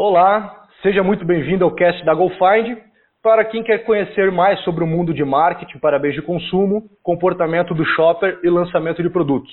[0.00, 2.78] Olá, seja muito bem-vindo ao cast da GoFind.
[3.20, 7.74] Para quem quer conhecer mais sobre o mundo de marketing para bens de consumo, comportamento
[7.74, 9.52] do shopper e lançamento de produtos.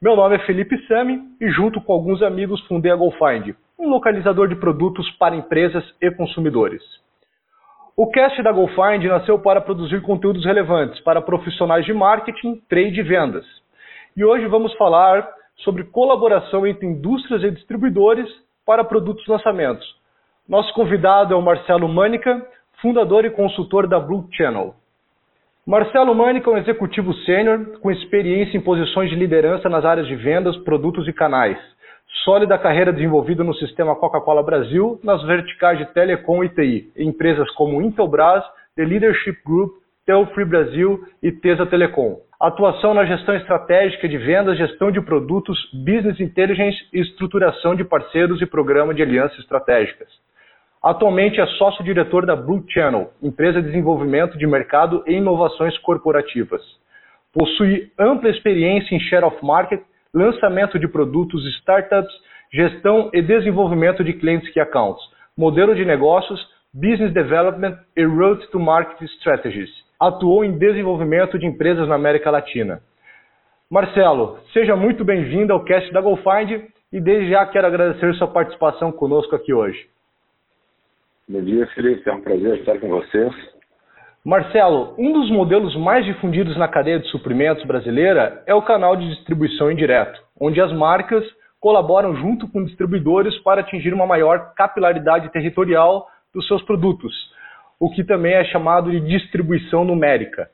[0.00, 4.48] Meu nome é Felipe Sami e junto com alguns amigos fundei a GoFind, um localizador
[4.48, 6.82] de produtos para empresas e consumidores.
[7.94, 13.02] O cast da GoFind nasceu para produzir conteúdos relevantes para profissionais de marketing, trade e
[13.02, 13.44] vendas.
[14.16, 18.26] E hoje vamos falar sobre colaboração entre indústrias e distribuidores
[18.70, 19.84] para produtos lançamentos.
[20.48, 22.46] Nosso convidado é o Marcelo Mânica,
[22.80, 24.76] fundador e consultor da Blue Channel.
[25.66, 30.14] Marcelo Mânica é um executivo sênior com experiência em posições de liderança nas áreas de
[30.14, 31.58] vendas, produtos e canais.
[32.22, 37.50] Sólida carreira desenvolvida no sistema Coca-Cola Brasil, nas verticais de telecom e TI, em empresas
[37.56, 38.44] como Intelbras,
[38.76, 39.72] The Leadership Group,
[40.06, 42.20] Telfree Brasil e Tesa Telecom.
[42.40, 48.40] Atuação na gestão estratégica de vendas, gestão de produtos, business intelligence e estruturação de parceiros
[48.40, 50.08] e programa de alianças estratégicas.
[50.82, 56.62] Atualmente é sócio-diretor da Blue Channel, empresa de desenvolvimento de mercado e inovações corporativas.
[57.30, 59.82] Possui ampla experiência em share of market,
[60.14, 62.10] lançamento de produtos startups,
[62.50, 65.02] gestão e desenvolvimento de clientes e accounts,
[65.36, 66.40] modelo de negócios,
[66.72, 69.89] business development e road to market strategies.
[70.00, 72.80] Atuou em desenvolvimento de empresas na América Latina.
[73.70, 78.90] Marcelo, seja muito bem-vindo ao cast da GoFind e desde já quero agradecer sua participação
[78.90, 79.78] conosco aqui hoje.
[81.28, 82.08] Bom dia, Felipe.
[82.08, 83.30] É um prazer estar com vocês.
[84.24, 89.06] Marcelo, um dos modelos mais difundidos na cadeia de suprimentos brasileira é o canal de
[89.08, 91.24] distribuição indireto, onde as marcas
[91.60, 97.14] colaboram junto com distribuidores para atingir uma maior capilaridade territorial dos seus produtos,
[97.80, 100.48] o que também é chamado de distribuição numérica.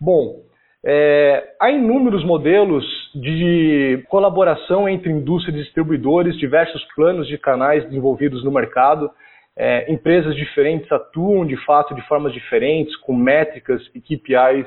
[0.00, 0.42] Bom,
[0.84, 8.44] é, há inúmeros modelos de colaboração entre indústria e distribuidores, diversos planos de canais desenvolvidos
[8.44, 9.10] no mercado
[9.56, 14.66] é, empresas diferentes atuam de fato de formas diferentes, com métricas e KPIs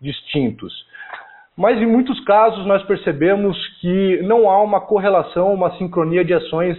[0.00, 0.72] distintos.
[1.56, 6.76] Mas em muitos casos nós percebemos que não há uma correlação, uma sincronia de ações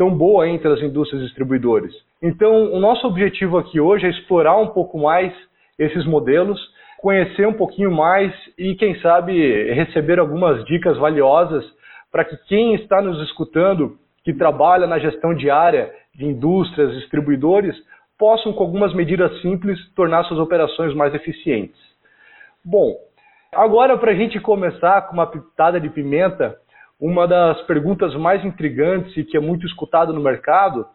[0.00, 1.94] tão boa entre as indústrias distribuidores.
[2.22, 5.30] Então, o nosso objetivo aqui hoje é explorar um pouco mais
[5.78, 6.58] esses modelos,
[7.02, 11.62] conhecer um pouquinho mais e, quem sabe, receber algumas dicas valiosas
[12.10, 17.76] para que quem está nos escutando, que trabalha na gestão diária de indústrias, distribuidores,
[18.18, 21.78] possam, com algumas medidas simples, tornar suas operações mais eficientes.
[22.64, 22.96] Bom,
[23.52, 26.56] agora para a gente começar com uma pitada de pimenta,
[27.00, 30.86] uma das perguntas mais intrigantes e que é muito escutada no mercado,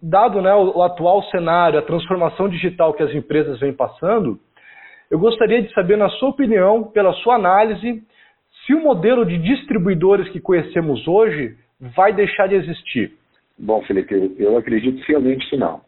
[0.00, 4.38] dado né, o, atual cenário, a transformação digital que as empresas vêm passando,
[5.10, 8.02] eu gostaria de saber, na sua opinião, pela sua análise,
[8.66, 11.56] se o modelo de distribuidores que conhecemos hoje
[11.96, 13.12] vai deixar de existir.
[13.58, 15.80] Bom, Felipe, eu acredito fielmente que não.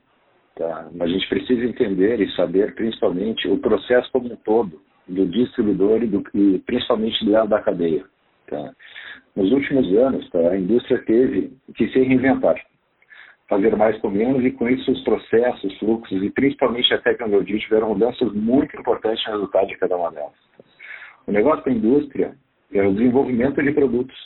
[0.56, 0.88] Tá?
[0.92, 6.02] Mas a gente precisa entender e saber, principalmente, o processo como um todo do distribuidor
[6.02, 8.04] e, do, e principalmente do lado da cadeia.
[8.46, 8.72] Tá?
[9.36, 12.54] Nos últimos anos, tá, a indústria teve que se reinventar,
[13.48, 17.88] fazer mais com menos e com isso os processos, fluxos e principalmente a tecnologia tiveram
[17.88, 20.32] mudanças muito importantes no resultado de cada uma delas.
[21.26, 22.36] O negócio da indústria
[22.72, 24.16] é o desenvolvimento de produtos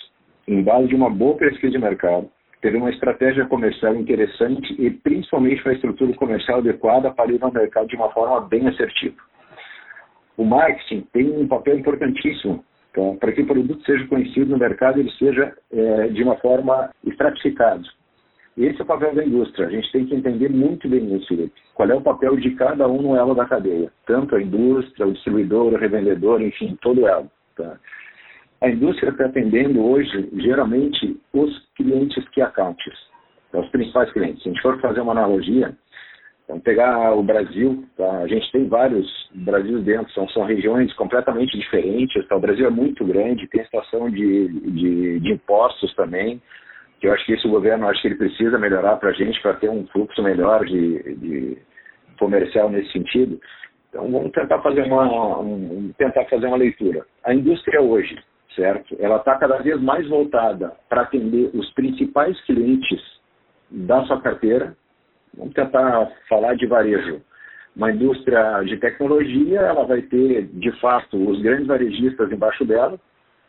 [0.47, 2.31] em base de uma boa pesquisa de mercado,
[2.61, 7.87] teve uma estratégia comercial interessante e principalmente uma estrutura comercial adequada para ir ao mercado
[7.87, 9.17] de uma forma bem assertiva.
[10.37, 12.65] O marketing tem um papel importantíssimo
[12.99, 16.91] então, para que o produto seja conhecido no mercado ele seja é, de uma forma
[17.07, 17.89] estratificado.
[18.57, 19.69] Esse é o papel da indústria.
[19.69, 21.55] A gente tem que entender muito bem isso, Felipe.
[21.75, 23.93] Qual é o papel de cada um no elo da cadeia?
[24.05, 27.31] Tanto a indústria, o distribuidor, o revendedor, enfim, todo elo.
[27.57, 27.79] Tá?
[28.61, 32.99] A indústria está atendendo hoje, geralmente, os clientes que accounts,
[33.53, 34.43] os principais clientes.
[34.43, 35.73] Se a gente for fazer uma analogia,
[36.49, 38.21] vamos pegar o Brasil, tá?
[38.21, 42.37] a gente tem vários Brasil dentro, são, são regiões completamente diferentes, tá?
[42.37, 46.41] o Brasil é muito grande, tem situação de, de, de impostos também,
[47.01, 49.55] que eu acho que esse governo acho que ele precisa melhorar para a gente para
[49.55, 51.59] ter um fluxo melhor de, de
[52.19, 53.39] comercial nesse sentido.
[53.91, 57.07] Então vamos tentar fazer uma um, tentar fazer uma leitura.
[57.25, 58.19] A indústria hoje
[58.59, 58.97] certo?
[58.99, 63.01] Ela está cada vez mais voltada para atender os principais clientes
[63.71, 64.77] da sua carteira.
[65.37, 67.21] Vamos tentar falar de varejo.
[67.77, 72.99] Uma indústria de tecnologia, ela vai ter, de fato, os grandes varejistas embaixo dela,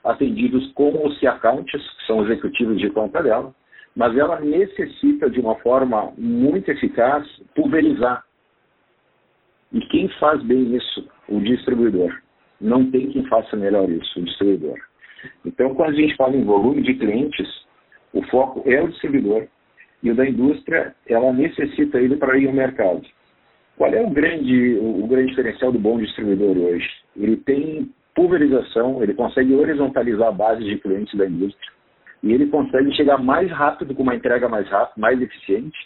[0.04, 3.54] atendidos como os accounts, que são os executivos de conta dela,
[3.96, 8.24] mas ela necessita, de uma forma muito eficaz, pulverizar.
[9.72, 11.08] E quem faz bem isso?
[11.28, 12.22] O distribuidor.
[12.62, 14.78] Não tem quem faça melhor isso, o distribuidor.
[15.46, 17.48] Então, quando a gente fala em volume de clientes,
[18.14, 19.48] o foco é o distribuidor.
[20.02, 23.02] E o da indústria, ela necessita ele para ir ao mercado.
[23.78, 26.90] Qual é o grande, o grande diferencial do bom distribuidor hoje?
[27.16, 31.72] Ele tem pulverização, ele consegue horizontalizar a base de clientes da indústria
[32.22, 35.78] e ele consegue chegar mais rápido, com uma entrega mais rápida, mais eficiente.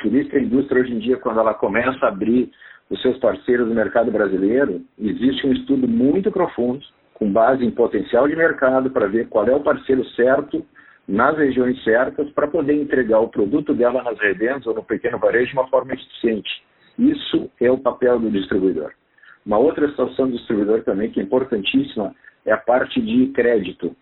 [0.00, 2.50] Por isso que a indústria hoje em dia, quando ela começa a abrir
[2.90, 6.84] os seus parceiros no mercado brasileiro, existe um estudo muito profundo,
[7.14, 10.64] com base em potencial de mercado, para ver qual é o parceiro certo
[11.08, 15.52] nas regiões certas, para poder entregar o produto dela nas redendas ou no pequeno varejo
[15.52, 16.50] de uma forma eficiente.
[16.98, 18.92] Isso é o papel do distribuidor.
[19.44, 22.14] Uma outra situação do distribuidor também que é importantíssima
[22.44, 23.94] é a parte de crédito.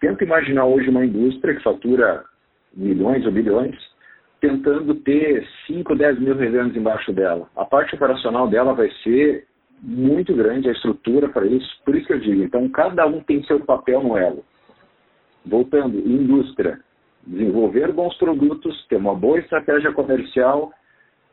[0.00, 2.24] Tenta imaginar hoje uma indústria que fatura
[2.74, 3.74] milhões ou bilhões,
[4.40, 7.48] tentando ter 5, 10 mil revendas embaixo dela.
[7.56, 9.46] A parte operacional dela vai ser
[9.82, 11.68] muito grande, a estrutura para isso.
[11.84, 14.44] Por isso que eu digo, então cada um tem seu papel no elo.
[15.46, 16.80] Voltando, indústria,
[17.26, 20.72] desenvolver bons produtos, ter uma boa estratégia comercial,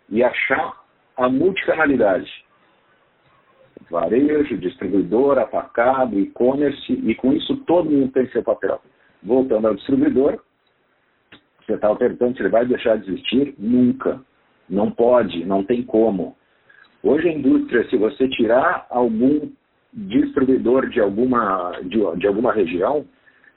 [0.09, 0.83] e achar
[1.17, 2.29] a multicanalidade.
[3.89, 8.81] Varejo, distribuidor, atacado, e-commerce, e com isso todo mundo tem seu papel.
[9.21, 10.39] Voltando ao distribuidor,
[11.65, 13.55] você estava perguntando se ele vai deixar de existir?
[13.57, 14.21] Nunca.
[14.69, 16.35] Não pode, não tem como.
[17.01, 19.49] Hoje a indústria, se você tirar algum
[19.93, 23.05] distribuidor de alguma, de, de alguma região,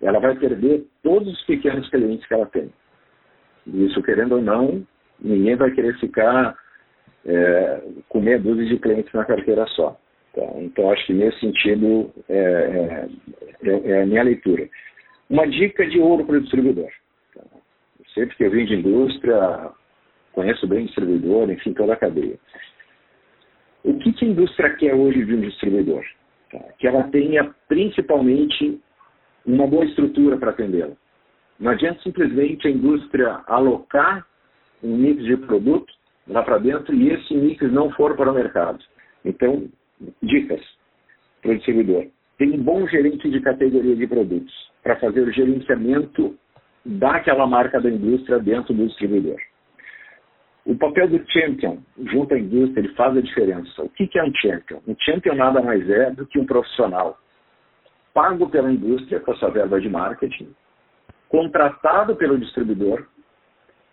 [0.03, 2.71] ela vai perder todos os pequenos clientes que ela tem.
[3.67, 4.87] Isso, querendo ou não,
[5.21, 6.57] ninguém vai querer ficar
[7.25, 9.99] é, com meia dúzia de clientes na carteira só.
[10.35, 10.45] Tá?
[10.57, 14.69] Então, acho que nesse sentido é, é, é, é a minha leitura.
[15.29, 16.91] Uma dica de ouro para o distribuidor.
[17.35, 17.43] Tá?
[18.15, 19.71] Sempre que eu vim de indústria,
[20.33, 22.39] conheço bem o distribuidor, enfim, toda a cadeia.
[23.83, 26.05] O que, que a indústria quer hoje de um distribuidor?
[26.53, 26.61] Tá?
[26.79, 28.81] Que ela tenha principalmente
[29.47, 30.95] uma boa estrutura para atendê-la.
[31.59, 34.27] Não adianta simplesmente a indústria alocar
[34.83, 35.93] um mix de produto
[36.29, 38.79] lá para dentro e esse mix não for para o mercado.
[39.25, 39.69] Então,
[40.23, 40.61] dicas
[41.41, 42.07] para o distribuidor.
[42.37, 44.53] Tem um bom gerente de categoria de produtos
[44.83, 46.37] para fazer o gerenciamento
[46.85, 49.39] daquela marca da indústria dentro do distribuidor.
[50.67, 53.83] O papel do champion junto à indústria ele faz a diferença.
[53.83, 54.81] O que é um champion?
[54.87, 57.19] Um champion nada mais é do que um profissional
[58.17, 60.49] pago pela indústria com a sua verba de marketing,
[61.29, 63.07] contratado pelo distribuidor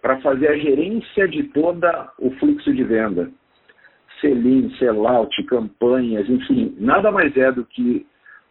[0.01, 1.85] para fazer a gerência de todo
[2.19, 3.29] o fluxo de venda.
[4.21, 8.07] Selim, sellout, campanhas, enfim, nada mais é do que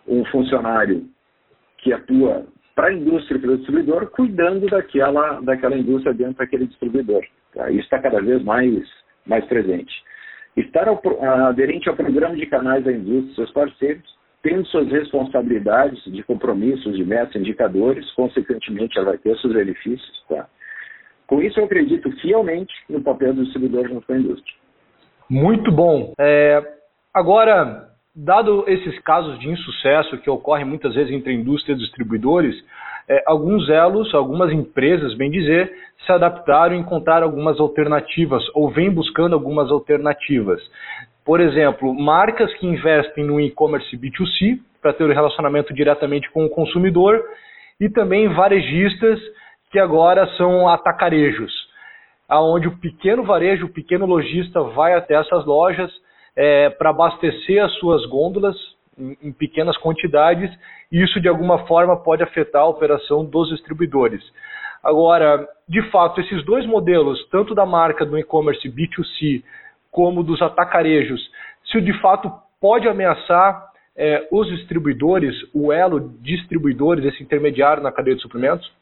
[0.07, 1.09] um funcionário
[1.79, 2.45] que atua
[2.75, 7.25] para a indústria e para o distribuidor, cuidando daquela, daquela indústria dentro daquele distribuidor.
[7.55, 7.71] Tá?
[7.71, 8.87] Isso está cada vez mais,
[9.27, 9.93] mais presente.
[10.55, 11.01] Estar ao,
[11.49, 17.05] aderente ao programa de canais da indústria, seus parceiros, tendo suas responsabilidades de compromissos, de
[17.05, 20.25] metas, indicadores, consequentemente ela vai ter seus benefícios.
[20.29, 20.49] Tá?
[21.27, 24.55] Com isso, eu acredito fielmente no papel do distribuidor junto com a indústria.
[25.31, 26.13] Muito bom.
[26.19, 26.61] É,
[27.15, 32.55] agora, dado esses casos de insucesso que ocorrem muitas vezes entre indústria e distribuidores,
[33.09, 35.73] é, alguns elos, algumas empresas, bem dizer,
[36.05, 40.61] se adaptaram e encontraram algumas alternativas ou vêm buscando algumas alternativas.
[41.25, 46.45] Por exemplo, marcas que investem no e-commerce B2C para ter o um relacionamento diretamente com
[46.45, 47.23] o consumidor
[47.81, 49.21] e também varejistas
[49.71, 51.53] que agora são atacarejos,
[52.29, 55.91] aonde o pequeno varejo, o pequeno lojista vai até essas lojas
[56.37, 58.57] é, para abastecer as suas gôndolas
[58.99, 60.51] em, em pequenas quantidades
[60.91, 64.23] e isso de alguma forma pode afetar a operação dos distribuidores.
[64.83, 69.43] Agora, de fato, esses dois modelos, tanto da marca do e-commerce B2C
[69.93, 71.21] como dos atacarejos,
[71.71, 78.17] se de fato pode ameaçar é, os distribuidores, o elo distribuidores, esse intermediário na cadeia
[78.17, 78.73] de suprimentos?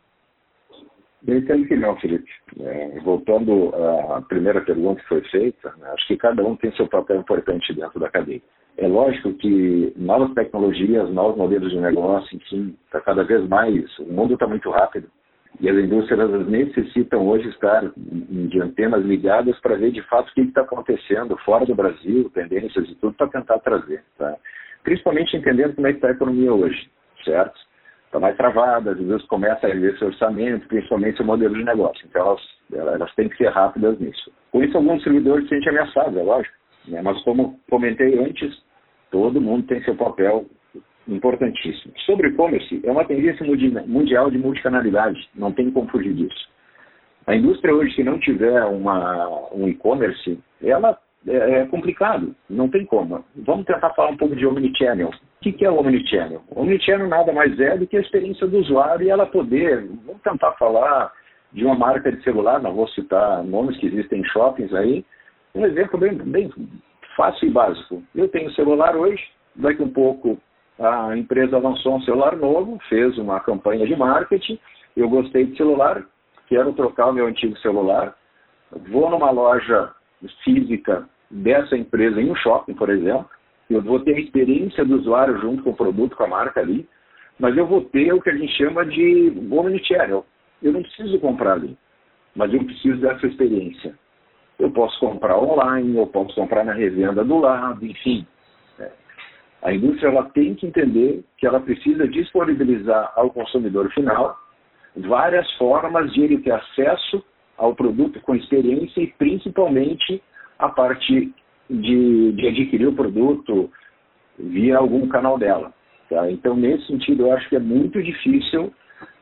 [1.27, 2.31] Eu entendo que não, Felipe.
[2.61, 3.75] É, voltando
[4.15, 7.75] à primeira pergunta que foi feita, né, acho que cada um tem seu papel importante
[7.75, 8.41] dentro da cadeia.
[8.79, 13.99] É lógico que novas tecnologias, novos modelos de negócio, enfim, está cada vez mais.
[13.99, 15.11] O mundo está muito rápido
[15.59, 20.43] e as indústrias necessitam hoje estar de antenas ligadas para ver de fato o que
[20.43, 24.03] está acontecendo fora do Brasil, tendências e tudo, para tentar trazer.
[24.17, 24.37] Tá?
[24.85, 26.89] Principalmente entendendo como é que está a economia hoje,
[27.25, 27.59] certo?
[28.11, 32.05] está mais travada, às vezes começa a ver esse orçamento, principalmente o modelo de negócio.
[32.09, 32.27] Então,
[32.73, 34.33] elas, elas têm que ser rápidas nisso.
[34.51, 36.55] Com isso, alguns servidores se sentem ameaçados, é lógico.
[36.89, 37.01] Né?
[37.03, 38.53] Mas, como comentei antes,
[39.13, 40.45] todo mundo tem seu papel
[41.15, 41.93] importantíssimo.
[42.07, 43.45] Sobre e-commerce, é uma tendência
[43.87, 46.49] mundial de multicanalidade, não tem como fugir disso.
[47.27, 52.85] A indústria hoje, se não tiver uma, um e-commerce, ela é, é complicado, não tem
[52.87, 53.25] como.
[53.37, 55.09] Vamos tentar falar um pouco de omnichannel.
[55.09, 56.43] O que, que é o Omnichannel?
[56.51, 60.53] Omnichannel nada mais é do que a experiência do usuário e ela poder, vamos tentar
[60.53, 61.13] falar
[61.53, 65.05] de uma marca de celular, não vou citar nomes que existem em shoppings aí,
[65.55, 66.51] um exemplo bem, bem
[67.17, 68.03] fácil e básico.
[68.15, 69.23] Eu tenho celular hoje,
[69.57, 70.39] daqui um pouco
[70.81, 74.59] a empresa lançou um celular novo, fez uma campanha de marketing,
[74.97, 76.03] eu gostei de celular,
[76.49, 78.17] quero trocar o meu antigo celular,
[78.91, 79.93] vou numa loja
[80.43, 83.29] física dessa empresa em um shopping, por exemplo,
[83.69, 86.89] eu vou ter a experiência do usuário junto com o produto, com a marca ali,
[87.39, 90.27] mas eu vou ter o que a gente chama de omnichannel.
[90.63, 91.77] Eu não preciso comprar ali,
[92.35, 93.95] mas eu preciso dessa experiência.
[94.59, 98.27] Eu posso comprar online, eu posso comprar na revenda do lado, enfim.
[99.63, 104.37] A indústria ela tem que entender que ela precisa disponibilizar ao consumidor final
[104.97, 107.23] várias formas de ele ter acesso
[107.59, 110.23] ao produto com experiência e principalmente
[110.59, 111.33] a parte
[111.69, 113.71] de, de adquirir o produto
[114.39, 115.73] via algum canal dela.
[116.09, 116.31] Tá?
[116.31, 118.73] Então, nesse sentido, eu acho que é muito difícil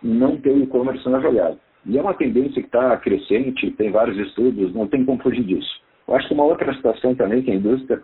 [0.03, 1.59] não ter o e-commerce na jogada.
[1.85, 5.83] E é uma tendência que está crescente, tem vários estudos, não tem como fugir disso.
[6.07, 8.03] Eu acho que uma outra situação também que a indústria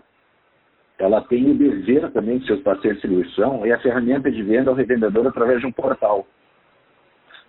[0.98, 4.70] ela tem o dever também de seus parceiros de distribuição é a ferramenta de venda
[4.70, 6.26] ao revendedor através de um portal.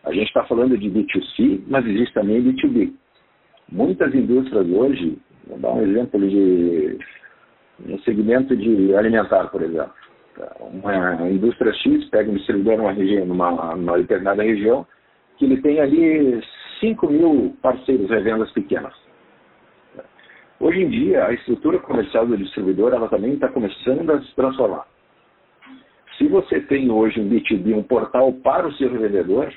[0.04, 2.94] A gente está falando de B2C, mas existe também B2B.
[3.72, 6.98] Muitas indústrias hoje, vou dar um exemplo de
[7.88, 9.94] um segmento de alimentar, por exemplo.
[10.60, 14.86] Uma indústria X pega um distribuidor numa, região, numa, numa determinada região,
[15.38, 16.42] que ele tem ali
[16.80, 18.94] 5 mil parceiros revendas pequenas.
[20.60, 24.88] Hoje em dia, a estrutura comercial do distribuidor ela também está começando a se transformar.
[26.18, 29.54] Se você tem hoje um B2B, um portal para o seu revendedor,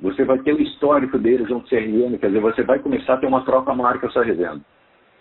[0.00, 3.26] você vai ter o histórico deles, um CRM, quer dizer, você vai começar a ter
[3.26, 4.60] uma troca marca sua revenda.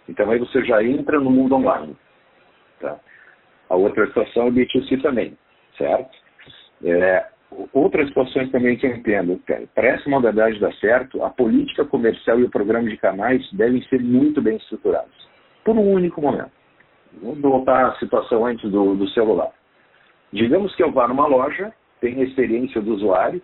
[0.07, 1.95] Então aí você já entra no mundo online.
[2.81, 2.99] Tá?
[3.69, 5.37] A outra situação é o B2C também,
[5.77, 6.11] certo?
[6.83, 7.25] É,
[7.73, 9.41] outras situações também que eu entendo,
[9.73, 14.01] para essa modalidade dar certo, a política comercial e o programa de canais devem ser
[14.01, 15.29] muito bem estruturados,
[15.63, 16.51] por um único momento.
[17.21, 19.51] Vamos voltar à situação antes do, do celular.
[20.33, 23.41] Digamos que eu vá numa loja, tenho a experiência do usuário,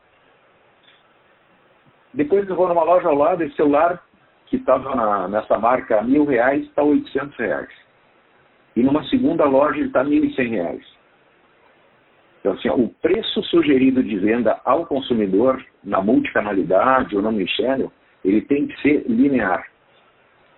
[2.14, 4.04] depois eu vou numa loja ao lado, esse celular
[4.48, 7.70] que estava nessa marca a mil reais está oitocentos reais.
[8.76, 10.86] E numa segunda loja ele está e cem reais.
[12.42, 17.92] Então, assim, o preço sugerido de venda ao consumidor na multicanalidade ou no omnichannel,
[18.26, 19.66] ele tem que ser linear.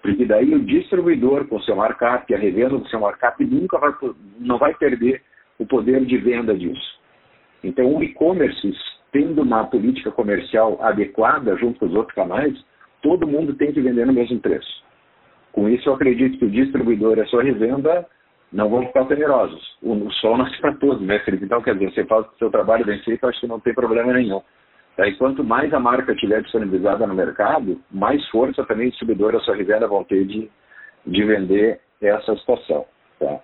[0.02, 3.94] Porque daí o distribuidor com seu markup, a revenda com seu markup, nunca vai,
[4.40, 5.22] não vai perder
[5.60, 7.00] o poder de venda disso.
[7.64, 8.74] Então, o e-commerce
[9.12, 12.54] tendo uma política comercial adequada junto com os outros canais,
[13.02, 14.84] todo mundo tem que vender no mesmo preço.
[15.52, 18.06] Com isso, eu acredito que o distribuidor e a sua revenda
[18.54, 19.78] não vão ficar temerosos.
[19.82, 21.46] O sol nasce para todos, né, Felipe?
[21.46, 24.14] Então, quer dizer, você faz o seu trabalho bem feito, acho que não tem problema
[24.14, 24.42] nenhum.
[24.96, 29.40] Daí, quanto mais a marca estiver disponibilizada no mercado, mais força também o distribuidor a
[29.40, 30.50] sua revenda vão ter de,
[31.08, 32.86] de vender essa situação.
[33.20, 33.40] Tá?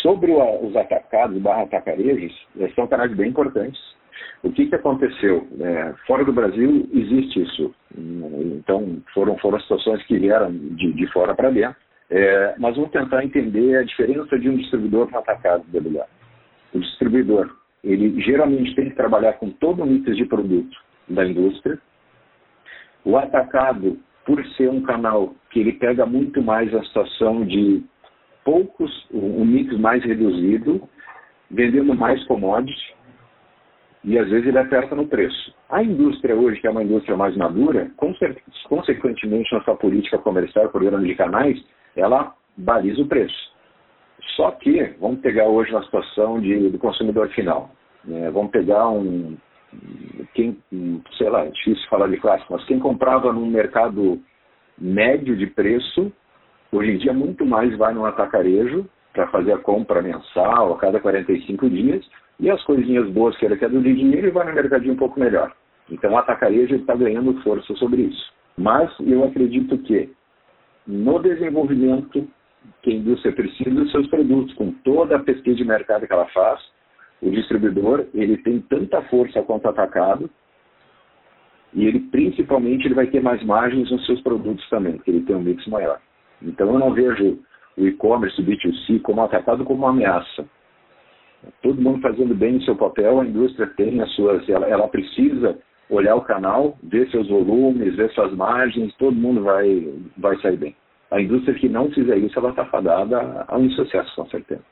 [0.00, 2.32] Sobre o, os atacados barra atacarejos,
[2.74, 3.96] são canais bem importantes
[4.42, 5.46] o que, que aconteceu?
[5.60, 7.74] É, fora do Brasil existe isso.
[7.96, 11.76] Então, foram, foram situações que vieram de, de fora para dentro.
[12.08, 16.10] É, mas vamos tentar entender a diferença de um distribuidor para um atacado imobiliário.
[16.72, 20.76] O distribuidor, ele geralmente tem que trabalhar com todo o mix de produto
[21.08, 21.78] da indústria.
[23.04, 27.82] O atacado, por ser um canal que ele pega muito mais a situação de
[28.44, 30.88] poucos, um mix mais reduzido,
[31.50, 32.94] vendendo mais commodities,
[34.04, 35.52] e às vezes ele aperta no preço.
[35.68, 37.90] A indústria hoje, que é uma indústria mais madura,
[38.68, 41.60] consequentemente na sua política comercial, programa de canais,
[41.96, 43.54] ela baliza o preço.
[44.36, 47.70] Só que, vamos pegar hoje na situação de, do consumidor final.
[48.04, 48.30] Né?
[48.30, 49.36] Vamos pegar um,
[50.34, 50.56] quem,
[51.16, 54.20] sei lá, é difícil falar de classe, mas quem comprava num mercado
[54.78, 56.12] médio de preço,
[56.70, 61.00] hoje em dia muito mais vai no atacarejo para fazer a compra mensal a cada
[61.00, 62.06] 45 dias,
[62.38, 65.18] e as coisinhas boas que ele quer do dinheiro, ele vai no mercadinho um pouco
[65.18, 65.54] melhor.
[65.90, 68.32] Então o atacarejo está ganhando força sobre isso.
[68.58, 70.10] Mas eu acredito que
[70.86, 72.28] no desenvolvimento
[72.82, 76.26] que a indústria precisa dos seus produtos, com toda a pesquisa de mercado que ela
[76.26, 76.60] faz,
[77.22, 80.28] o distribuidor ele tem tanta força quanto atacado
[81.72, 85.36] e ele principalmente ele vai ter mais margens nos seus produtos também, porque ele tem
[85.36, 86.00] um mix maior.
[86.42, 87.38] Então eu não vejo
[87.76, 90.46] o e-commerce, o B2C como atacado como uma ameaça
[91.62, 95.58] todo mundo fazendo bem o seu papel, a indústria tem as suas, ela, ela precisa
[95.88, 100.76] olhar o canal, ver seus volumes, ver suas margens, todo mundo vai, vai sair bem.
[101.10, 104.62] A indústria que não fizer isso, ela está fadada a um insucesso, com certeza.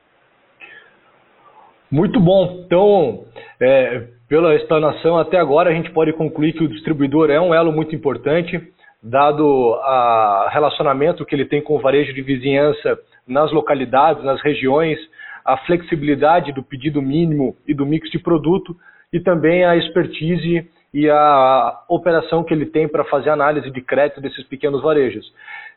[1.91, 2.65] Muito bom.
[2.67, 3.25] Então,
[3.61, 7.71] é, Pela explanação até agora, a gente pode concluir que o distribuidor é um elo
[7.71, 8.61] muito importante,
[9.03, 14.99] dado o relacionamento que ele tem com o varejo de vizinhança nas localidades, nas regiões,
[15.45, 18.75] a flexibilidade do pedido mínimo e do mix de produto
[19.13, 24.21] e também a expertise e a operação que ele tem para fazer análise de crédito
[24.21, 25.27] desses pequenos varejos.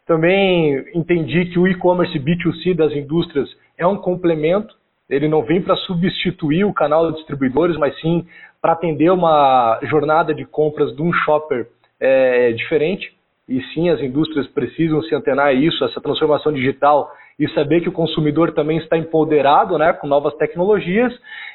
[0.05, 4.75] Também entendi que o e-commerce B2C das indústrias é um complemento,
[5.09, 8.27] ele não vem para substituir o canal de distribuidores, mas sim
[8.61, 11.67] para atender uma jornada de compras de um shopper
[11.99, 13.11] é, diferente.
[13.49, 17.09] E sim, as indústrias precisam se antenar a isso, essa transformação digital
[17.39, 21.13] e saber que o consumidor também está empoderado né, com novas tecnologias,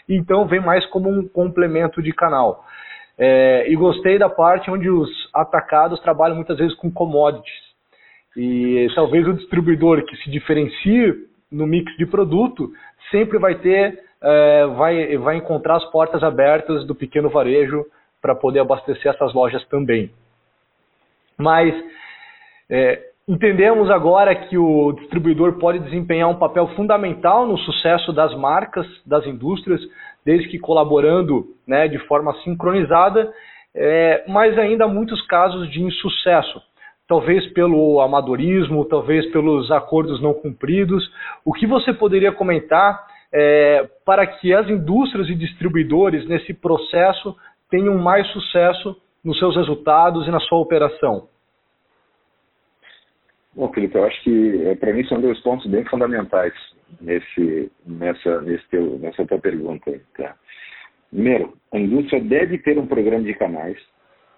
[0.08, 2.64] então vem mais como um complemento de canal.
[3.24, 7.54] É, e gostei da parte onde os atacados trabalham muitas vezes com commodities.
[8.36, 12.72] E talvez o distribuidor que se diferencie no mix de produto
[13.12, 17.86] sempre vai ter, é, vai, vai encontrar as portas abertas do pequeno varejo
[18.20, 20.10] para poder abastecer essas lojas também.
[21.38, 21.72] Mas
[22.68, 28.86] é, entendemos agora que o distribuidor pode desempenhar um papel fundamental no sucesso das marcas,
[29.06, 29.80] das indústrias,
[30.24, 33.32] desde que colaborando né, de forma sincronizada,
[33.74, 36.60] é, mas ainda há muitos casos de insucesso
[37.12, 41.10] talvez pelo amadorismo, talvez pelos acordos não cumpridos.
[41.44, 47.36] O que você poderia comentar é, para que as indústrias e distribuidores nesse processo
[47.70, 51.28] tenham mais sucesso nos seus resultados e na sua operação?
[53.54, 56.54] Bom, Felipe, eu acho que é, para mim são dois pontos bem fundamentais
[57.00, 60.00] nesse, nessa, nesse teu, nessa tua pergunta.
[60.16, 60.34] Tá?
[61.10, 63.76] Primeiro, a indústria deve ter um programa de canais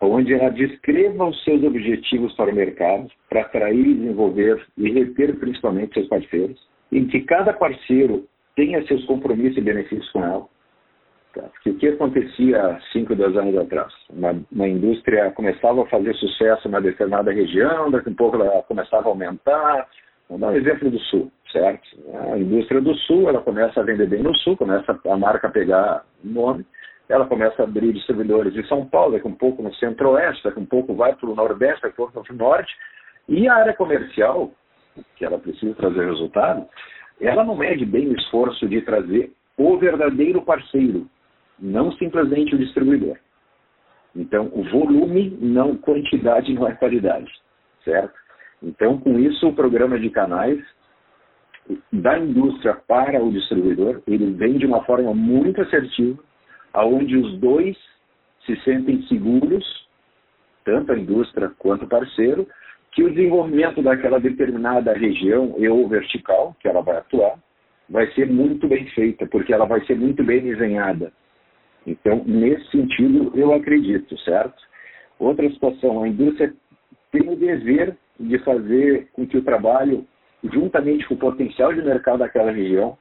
[0.00, 5.94] onde ela descreva os seus objetivos para o mercado, para atrair, desenvolver e reter principalmente
[5.94, 6.60] seus parceiros,
[6.92, 10.46] em que cada parceiro tenha seus compromissos e benefícios com ela.
[11.34, 11.42] Tá?
[11.42, 13.92] Porque o que acontecia há 5, 10 anos atrás?
[14.08, 19.08] Uma, uma indústria começava a fazer sucesso numa determinada região, daqui a pouco ela começava
[19.08, 19.88] a aumentar.
[20.28, 21.82] Vamos dar um exemplo do Sul, certo?
[22.32, 25.50] A indústria do Sul, ela começa a vender bem no Sul, começa a marca a
[25.50, 26.64] pegar nome,
[27.08, 30.66] ela começa a abrir distribuidores em São Paulo, daqui um pouco no centro-oeste, daqui um
[30.66, 32.72] pouco vai para o nordeste, daqui um pouco para o norte.
[33.28, 34.52] E a área comercial,
[35.16, 36.66] que ela precisa trazer resultado,
[37.20, 41.06] ela não mede bem o esforço de trazer o verdadeiro parceiro,
[41.58, 43.16] não simplesmente o distribuidor.
[44.14, 47.32] Então, o volume, não quantidade, não é qualidade,
[47.84, 48.14] certo?
[48.62, 50.62] Então, com isso, o programa de canais
[51.92, 56.22] da indústria para o distribuidor, ele vem de uma forma muito assertiva,
[56.72, 57.76] aonde os dois
[58.44, 59.64] se sentem seguros,
[60.64, 62.46] tanto a indústria quanto o parceiro,
[62.92, 67.38] que o desenvolvimento daquela determinada região ou vertical que ela vai atuar
[67.88, 71.12] vai ser muito bem feita, porque ela vai ser muito bem desenhada.
[71.86, 74.62] Então, nesse sentido, eu acredito, certo?
[75.18, 76.52] Outra situação, a indústria
[77.12, 80.06] tem o dever de fazer com que o trabalho,
[80.42, 82.96] juntamente com o potencial de mercado daquela região,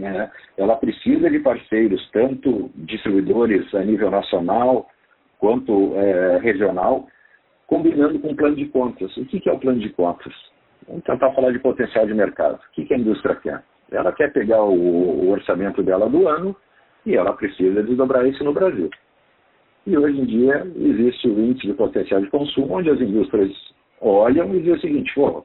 [0.00, 0.30] né?
[0.56, 4.88] Ela precisa de parceiros, tanto distribuidores a nível nacional
[5.38, 7.06] quanto é, regional,
[7.66, 9.14] combinando com o plano de contas.
[9.16, 10.32] O que, é o plano de contas?
[10.88, 12.56] Vamos tentar falar de potencial de mercado.
[12.56, 13.62] O que, a indústria quer?
[13.92, 16.56] Ela quer pegar o orçamento dela do ano
[17.06, 18.90] e ela precisa desdobrar isso no Brasil.
[19.86, 23.50] E hoje em dia existe o índice de potencial de consumo, onde as indústrias
[24.00, 25.44] olham e dizem o seguinte, pô,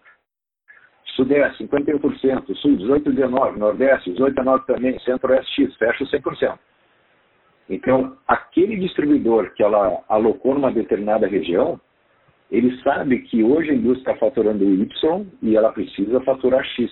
[1.16, 6.60] Sudeste, 51%, Sul, 18, 19%, Nordeste, 18, 19% também, Centro-Oeste, X, fecha 100%.
[7.70, 11.80] Então, aquele distribuidor que ela alocou numa determinada região,
[12.52, 16.92] ele sabe que hoje a indústria está faturando Y e ela precisa faturar X.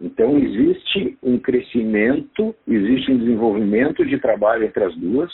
[0.00, 5.30] Então, existe um crescimento, existe um desenvolvimento de trabalho entre as duas.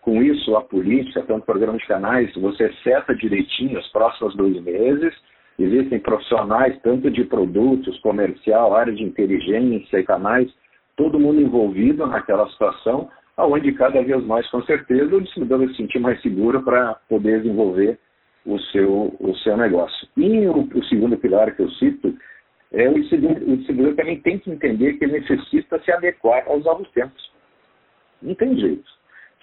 [0.00, 5.14] Com isso, a polícia, tanto programa de canais, você seta direitinho os próximos dois meses
[5.60, 10.50] Existem profissionais, tanto de produtos, comercial, área de inteligência e canais,
[10.96, 15.98] todo mundo envolvido naquela situação, aonde cada vez mais, com certeza, o distribuidor se sentir
[15.98, 17.98] mais seguro para poder desenvolver
[18.46, 20.08] o seu, o seu negócio.
[20.16, 22.14] E o, o segundo pilar que eu cito
[22.72, 27.30] é o distribuidor, também tem que entender que ele necessita se adequar aos novos tempos.
[28.22, 28.88] Não tem jeito.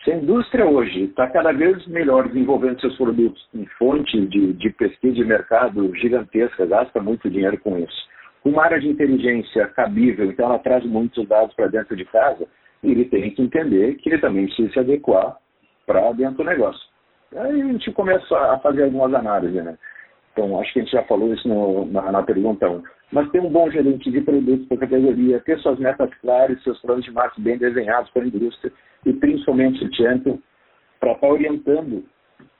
[0.03, 4.69] Se a indústria hoje está cada vez melhor desenvolvendo seus produtos em fonte de, de
[4.69, 8.07] pesquisa de mercado gigantesca, gasta muito dinheiro com isso,
[8.41, 12.47] com uma área de inteligência cabível, então ela traz muitos dados para dentro de casa,
[12.83, 15.37] ele tem que entender que ele também precisa se adequar
[15.85, 16.87] para dentro do negócio.
[17.35, 19.77] Aí a gente começa a fazer algumas análises, né?
[20.31, 22.83] Então, acho que a gente já falou isso no, na, na pergunta 1.
[23.11, 26.79] Mas ter um bom gerente de produtos para a categoria, ter suas metas claras, seus
[26.81, 28.71] planos de marketing bem desenhados para a indústria
[29.05, 30.37] e principalmente o champion
[30.99, 32.03] para estar tá orientando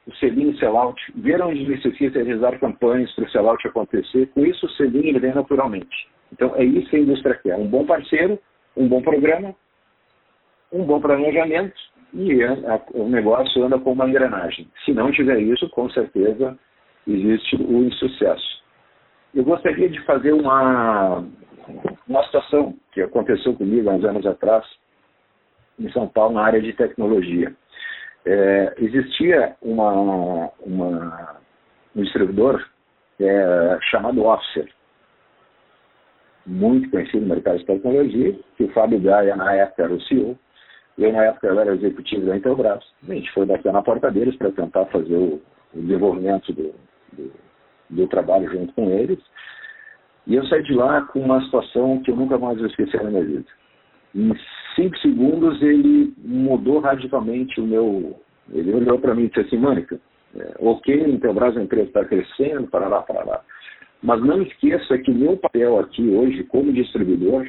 [0.07, 4.69] o selinho sellout, ver onde necessita realizar campanhas para o sellout acontecer, com isso o
[4.71, 6.07] selinho vem naturalmente.
[6.31, 8.39] Então é isso que a indústria quer, um bom parceiro,
[8.75, 9.53] um bom programa,
[10.71, 11.75] um bom planejamento
[12.13, 12.39] e
[12.93, 14.67] o negócio anda com uma engrenagem.
[14.85, 16.57] Se não tiver isso, com certeza
[17.05, 18.56] existe o insucesso.
[19.37, 21.23] Eu gostaria de fazer uma,
[22.07, 24.65] uma situação que aconteceu comigo há uns anos atrás,
[25.79, 27.55] em São Paulo, na área de tecnologia.
[28.25, 31.37] É, existia uma, uma,
[31.95, 32.67] um distribuidor
[33.19, 34.73] é, chamado Officer,
[36.43, 40.35] muito conhecido no mercado de tecnologia, que o Fábio Gaia, na época, era o CEO,
[40.97, 42.83] eu, na época, eu era executivo da Intelbras.
[43.07, 45.39] A gente foi bater na porta deles para tentar fazer o,
[45.75, 46.73] o desenvolvimento do,
[47.13, 47.46] do,
[47.89, 49.19] do, trabalho junto com eles.
[50.25, 53.09] E eu saí de lá com uma situação que eu nunca mais vou esquecer na
[53.09, 53.45] minha vida.
[54.13, 54.33] Em
[54.75, 58.19] cinco segundos, ele mudou radicalmente o meu.
[58.51, 59.99] Ele olhou para mim e disse assim: Mônica,
[60.35, 63.41] é, ok, Intelbras a empresa está crescendo, para lá, para lá.
[64.01, 67.47] Mas não esqueça que o meu papel aqui hoje, como distribuidor,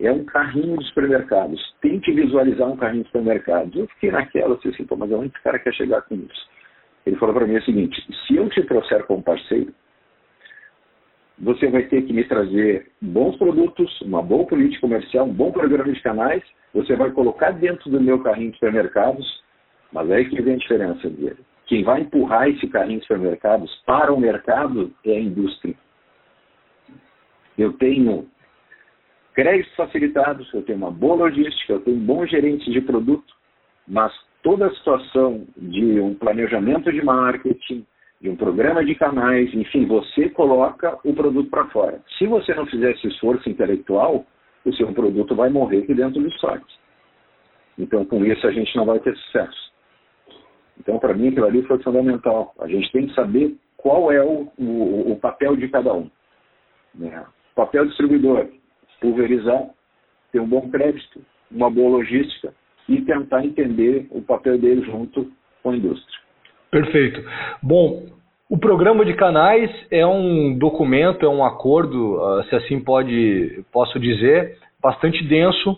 [0.00, 1.60] é um carrinho de supermercados.
[1.80, 3.74] Tente visualizar um carrinho de supermercados.
[3.76, 6.48] Eu fiquei naquela, assim, assim, mas aonde esse cara quer chegar com isso?
[7.08, 9.72] Ele falou para mim o seguinte: se eu te trouxer como parceiro,
[11.38, 15.90] você vai ter que me trazer bons produtos, uma boa política comercial, um bom programa
[15.90, 16.42] de canais,
[16.74, 19.42] você vai colocar dentro do meu carrinho de supermercados,
[19.90, 21.38] mas é aí que vem a diferença dele.
[21.64, 25.74] Quem vai empurrar esse carrinho de supermercados para o mercado é a indústria.
[27.56, 28.28] Eu tenho
[29.32, 33.37] créditos facilitados, eu tenho uma boa logística, eu tenho um bom gerente de produto,
[33.88, 37.86] mas toda a situação de um planejamento de marketing,
[38.20, 42.00] de um programa de canais, enfim, você coloca o produto para fora.
[42.18, 44.26] Se você não fizer esse esforço intelectual,
[44.64, 46.74] o seu produto vai morrer aqui dentro do estoque.
[47.78, 49.72] Então, com isso, a gente não vai ter sucesso.
[50.80, 52.54] Então, para mim, aquilo ali foi fundamental.
[52.58, 56.10] A gente tem que saber qual é o, o, o papel de cada um.
[56.94, 57.24] Né?
[57.54, 58.48] Papel distribuidor,
[59.00, 59.70] pulverizar,
[60.32, 62.52] ter um bom crédito, uma boa logística
[62.88, 65.30] e tentar entender o papel dele junto
[65.62, 66.18] com a indústria.
[66.70, 67.22] Perfeito.
[67.62, 68.06] Bom,
[68.48, 73.98] o programa de canais é um documento, é um acordo, ah, se assim pode, posso
[74.00, 75.76] dizer, bastante denso,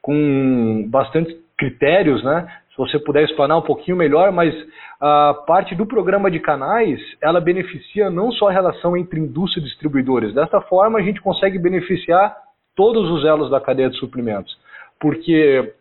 [0.00, 2.46] com bastante critérios, né?
[2.70, 4.54] Se você puder explanar um pouquinho melhor, mas
[5.00, 9.64] a parte do programa de canais, ela beneficia não só a relação entre indústria e
[9.64, 10.32] distribuidores.
[10.32, 12.34] Desta forma, a gente consegue beneficiar
[12.74, 14.56] todos os elos da cadeia de suprimentos.
[14.98, 15.74] Porque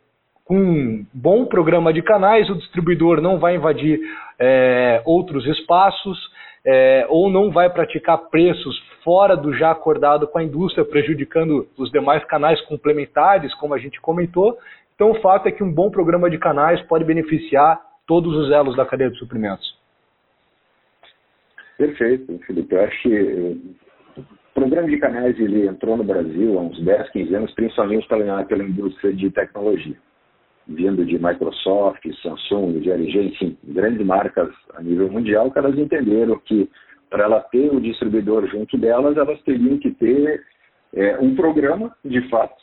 [0.46, 4.00] com um bom programa de canais, o distribuidor não vai invadir
[4.40, 6.18] é, outros espaços
[6.66, 11.92] é, ou não vai praticar preços fora do já acordado com a indústria, prejudicando os
[11.92, 14.58] demais canais complementares, como a gente comentou.
[14.96, 18.76] Então, o fato é que um bom programa de canais pode beneficiar todos os elos
[18.76, 19.80] da cadeia de suprimentos.
[21.78, 22.76] Perfeito, Felipe.
[22.76, 23.60] Eu acho que
[24.16, 24.24] o
[24.54, 28.64] programa de canais ele entrou no Brasil há uns 10, 15 anos, principalmente pela, pela
[28.64, 29.96] indústria de tecnologia,
[30.68, 36.40] vindo de Microsoft, Samsung, de LG, enfim, grandes marcas a nível mundial, que elas entenderam
[36.46, 36.70] que
[37.10, 40.44] para ela ter o distribuidor junto delas, elas teriam que ter
[40.94, 42.62] é, um programa, de fato,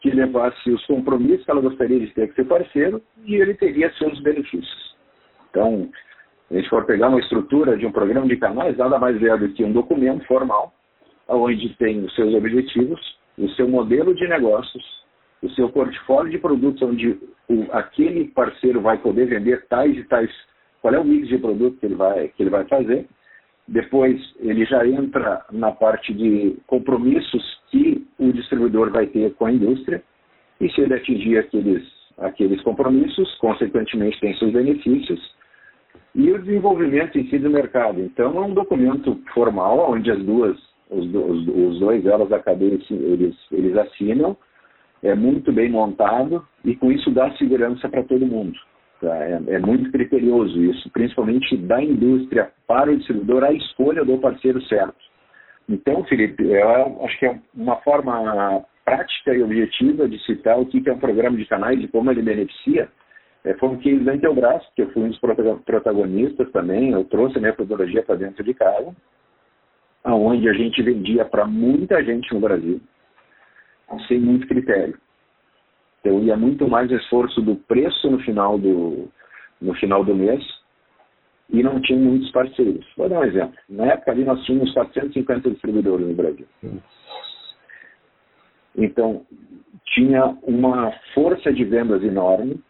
[0.00, 3.92] que levasse os compromissos que ela gostaria de ter com seu parceiro e ele teria
[3.94, 4.96] seus benefícios.
[5.50, 5.88] Então,
[6.50, 9.48] a gente for pegar uma estrutura de um programa de canais, nada mais é do
[9.50, 10.74] que um documento formal
[11.28, 13.00] onde tem os seus objetivos,
[13.38, 15.03] o seu modelo de negócios,
[15.44, 20.30] o seu portfólio de produtos, onde o, aquele parceiro vai poder vender tais e tais,
[20.80, 23.06] qual é o mix de produto que ele vai, que ele vai fazer.
[23.68, 29.52] Depois ele já entra na parte de compromissos que o distribuidor vai ter com a
[29.52, 30.02] indústria.
[30.60, 31.82] E se ele atingir aqueles,
[32.18, 35.34] aqueles compromissos, consequentemente tem seus benefícios.
[36.14, 38.00] E o desenvolvimento em si do mercado.
[38.00, 40.56] Então é um documento formal onde as duas
[40.90, 44.36] os, os, os dois elas cadeia eles, eles assinam,
[45.04, 48.58] é muito bem montado e com isso dá segurança para todo mundo.
[49.00, 49.16] Tá?
[49.16, 54.60] É, é, muito criterioso isso, principalmente da indústria para o distribuidor a escolha do parceiro
[54.62, 54.96] certo.
[55.68, 60.82] Então, Felipe, eu acho que é uma forma prática e objetiva de citar o que
[60.88, 62.88] é um programa de canais e como ele beneficia.
[63.44, 65.20] É, foi um case da Intelbras, que eu fui um dos
[65.64, 68.94] protagonistas também, eu trouxe a metodologia para dentro de casa
[70.04, 72.78] aonde a gente vendia para muita gente no Brasil,
[74.00, 74.98] sem muito critério.
[76.00, 79.08] Então ia muito mais esforço do preço no final do,
[79.60, 80.42] no final do mês
[81.50, 82.86] e não tinha muitos parceiros.
[82.96, 83.54] Vou dar um exemplo.
[83.68, 86.46] Na época ali nós tínhamos 450 distribuidores no Brasil.
[88.76, 89.24] Então,
[89.86, 92.60] tinha uma força de vendas enorme,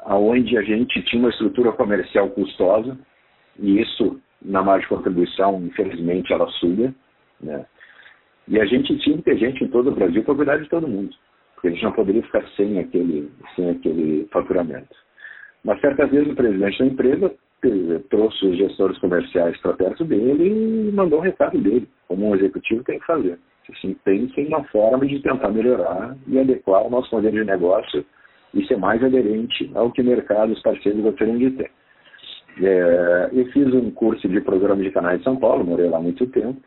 [0.00, 2.98] aonde a gente tinha uma estrutura comercial custosa,
[3.58, 6.94] e isso, na margem de contribuição, infelizmente, ela suga.
[7.40, 7.64] Né?
[8.48, 10.88] E a gente tinha que ter gente em todo o Brasil para cuidar de todo
[10.88, 11.14] mundo,
[11.54, 14.94] porque a gente não poderia ficar sem aquele, sem aquele faturamento.
[15.64, 17.34] Mas certas vezes o presidente da empresa
[18.10, 22.84] trouxe os gestores comerciais para perto dele e mandou um recado dele, como um executivo
[22.84, 23.38] tem que fazer.
[23.70, 28.04] Assim, pensem uma forma de tentar melhorar e adequar o nosso modelo de negócio
[28.52, 31.70] e ser mais aderente ao que o mercado e os parceiros gostariam de ter.
[32.62, 36.26] É, eu fiz um curso de programa de canais de São Paulo, morei lá muito
[36.26, 36.60] tempo,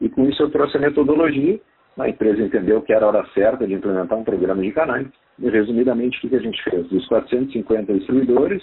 [0.00, 1.60] e com isso eu trouxe a metodologia.
[1.98, 5.08] A empresa entendeu que era a hora certa de implementar um programa de canais.
[5.38, 6.88] E, resumidamente, o que a gente fez?
[6.88, 8.62] Dos 450 distribuidores,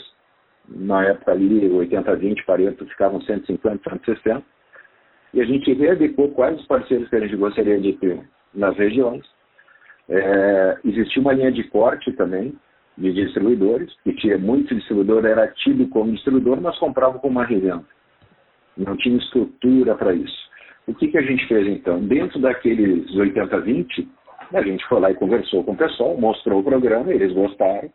[0.67, 4.43] na época ali, 80-20, Pareto, ficavam 150, 160,
[5.33, 8.21] e a gente readequou quais os parceiros que a gente gostaria de ter
[8.53, 9.25] nas regiões.
[10.07, 12.55] É, existia uma linha de corte também,
[12.97, 17.83] de distribuidores, que tinha muito distribuidor, era tido como distribuidor, mas comprava com uma revenda.
[18.77, 20.45] Não tinha estrutura para isso.
[20.87, 21.99] O que, que a gente fez então?
[21.99, 24.07] Dentro daqueles 80-20,
[24.53, 27.89] a gente foi lá e conversou com o pessoal, mostrou o programa, eles gostaram.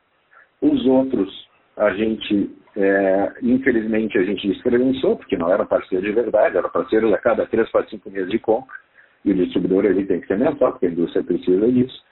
[0.60, 6.56] Os outros, a gente, é, infelizmente, a gente dispensou, porque não era parceiro de verdade,
[6.56, 8.74] era parceiro a cada 3 para 5 meses de compra.
[9.24, 12.02] E o distribuidor ele tem que ser mentor, porque a indústria precisa disso.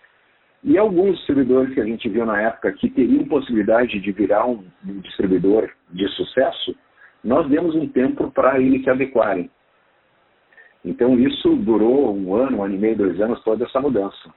[0.63, 4.65] E alguns distribuidores que a gente viu na época que teriam possibilidade de virar um,
[4.87, 6.77] um distribuidor de sucesso,
[7.25, 9.51] nós demos um tempo para eles se adequarem.
[10.85, 14.33] Então isso durou um ano, um ano e meio, dois anos, toda essa mudança.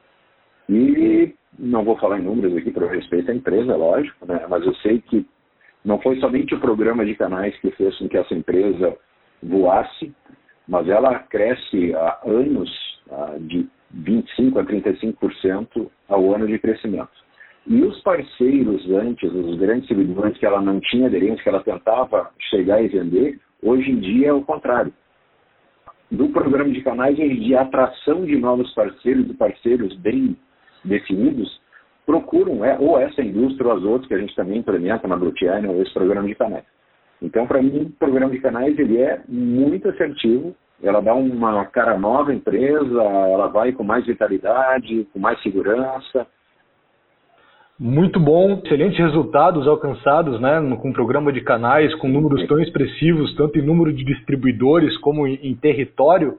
[0.70, 4.46] E não vou falar em números aqui para respeito à empresa, lógico, né?
[4.50, 5.26] mas eu sei que
[5.84, 8.96] não foi somente o programa de canais que fez com que essa empresa
[9.42, 10.14] voasse,
[10.68, 12.70] mas ela cresce há anos
[13.42, 17.10] de 25% a 35% ao ano de crescimento.
[17.68, 22.32] E os parceiros antes, os grandes servidores que ela não tinha aderência, que ela tentava
[22.50, 24.94] chegar e vender, hoje em dia é o contrário.
[26.12, 30.36] Do programa de canais e de atração de novos parceiros e parceiros bem
[30.84, 31.62] definidos,
[32.06, 35.67] procuram é, ou essa indústria ou as outras que a gente também implementa na Brutiane
[35.67, 36.65] ou esse programa de canais.
[37.21, 41.97] Então, para mim, o programa de canais ele é muito assertivo, ela dá uma cara
[41.97, 46.28] nova à empresa, ela vai com mais vitalidade, com mais segurança.
[47.84, 53.36] Muito bom, excelentes resultados alcançados né, com o programa de canais, com números tão expressivos,
[53.36, 56.38] tanto em número de distribuidores como em, em território,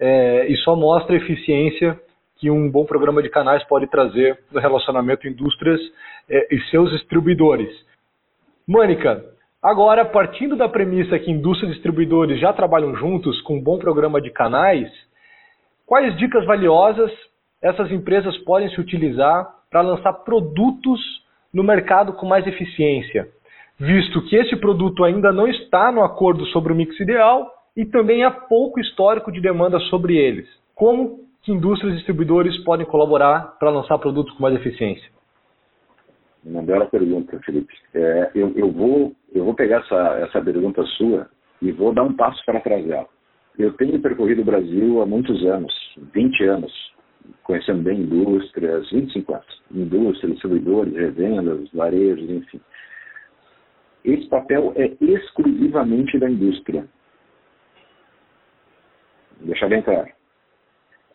[0.00, 1.96] é, e só mostra a eficiência
[2.36, 5.80] que um bom programa de canais pode trazer no relacionamento indústrias
[6.28, 7.70] é, e seus distribuidores.
[8.66, 9.24] Mônica,
[9.62, 14.20] Agora, partindo da premissa que indústria e distribuidores já trabalham juntos com um bom programa
[14.20, 14.90] de canais,
[15.86, 17.12] quais dicas valiosas
[17.62, 21.00] essas empresas podem se utilizar para lançar produtos
[21.52, 23.26] no mercado com mais eficiência,
[23.78, 28.22] visto que esse produto ainda não está no acordo sobre o mix ideal e também
[28.22, 30.46] há pouco histórico de demanda sobre eles?
[30.74, 35.10] Como que indústrias e distribuidores podem colaborar para lançar produtos com mais eficiência?
[36.44, 37.72] Uma bela pergunta, Felipe.
[37.94, 41.28] É, eu, eu, vou, eu vou pegar essa, essa pergunta sua
[41.60, 43.06] e vou dar um passo para trás dela.
[43.58, 45.72] Eu tenho percorrido o Brasil há muitos anos,
[46.12, 46.72] 20 anos,
[47.44, 52.60] conhecendo bem indústrias, 25 anos, indústrias, distribuidores, revendas, varejos, enfim.
[54.04, 56.84] Esse papel é exclusivamente da indústria.
[59.40, 60.08] Deixar bem claro.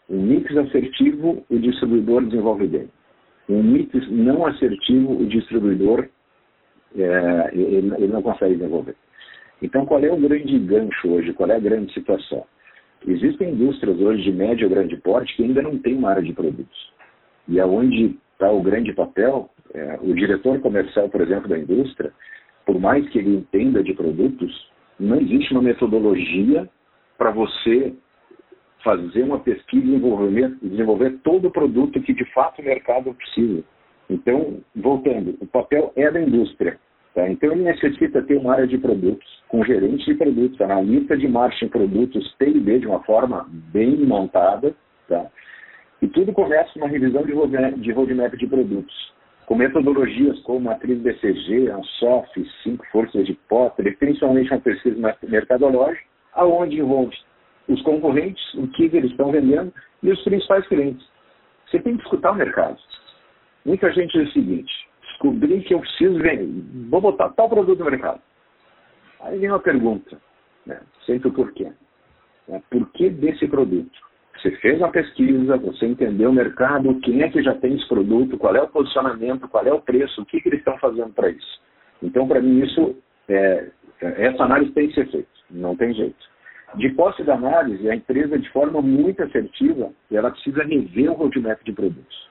[0.09, 2.89] Um mix assertivo, o distribuidor desenvolve bem
[3.49, 6.07] um mix não assertivo, o distribuidor
[6.95, 8.95] é, ele, ele, não consegue desenvolver.
[9.61, 11.33] Então, qual é o grande gancho hoje?
[11.33, 12.45] Qual é a grande situação?
[13.05, 16.33] Existem indústrias hoje de médio ou grande porte que ainda não têm uma área de
[16.33, 16.93] produtos.
[17.47, 22.11] E aonde está o grande papel, é, o diretor comercial, por exemplo, da indústria,
[22.65, 26.69] por mais que ele entenda de produtos, não existe uma metodologia
[27.17, 27.93] para você
[28.83, 33.63] fazer uma pesquisa e desenvolver, desenvolver todo o produto que de fato o mercado precisa.
[34.09, 36.79] Então, voltando, o papel é da indústria.
[37.17, 37.27] Tá?
[37.27, 41.69] Então, ele necessita ter uma área de produtos, com gerente de produtos, analista de marketing
[41.69, 44.75] produtos, P&D de uma forma bem montada.
[45.07, 45.25] Tá?
[45.99, 49.13] E tudo começa com uma revisão de roadmap de, roadmap de produtos,
[49.47, 52.29] com metodologias como a matriz BCG, ANSOF,
[52.61, 57.17] cinco forças de Potter, principalmente uma pesquisa mercadológica, aonde envolve
[57.67, 61.03] os concorrentes, o que eles estão vendendo e os principais clientes.
[61.65, 62.77] Você tem que escutar o mercado.
[63.65, 64.71] Muita gente diz o seguinte,
[65.17, 66.47] descobri que eu preciso vender,
[66.89, 68.21] vou botar tal produto no mercado.
[69.21, 70.17] Aí vem uma pergunta,
[70.65, 70.79] né?
[71.05, 71.71] sempre o porquê.
[72.47, 72.61] Né?
[72.69, 74.07] Por que desse produto?
[74.37, 78.37] Você fez uma pesquisa, você entendeu o mercado, quem é que já tem esse produto,
[78.37, 81.29] qual é o posicionamento, qual é o preço, o que, que eles estão fazendo para
[81.29, 81.61] isso.
[82.03, 82.95] Então, para mim, isso
[83.27, 86.37] é, essa análise tem que ser feita, não tem jeito.
[86.75, 91.63] De posse da análise, a empresa, de forma muito assertiva, ela precisa rever o roadmap
[91.63, 92.29] de produtos.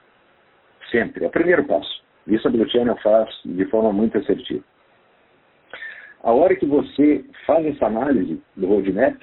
[0.89, 1.25] Sempre.
[1.25, 2.06] É o primeiro passo.
[2.27, 4.63] Isso a Channel faz de forma muito assertiva.
[6.23, 9.17] A hora que você faz essa análise do roadmap,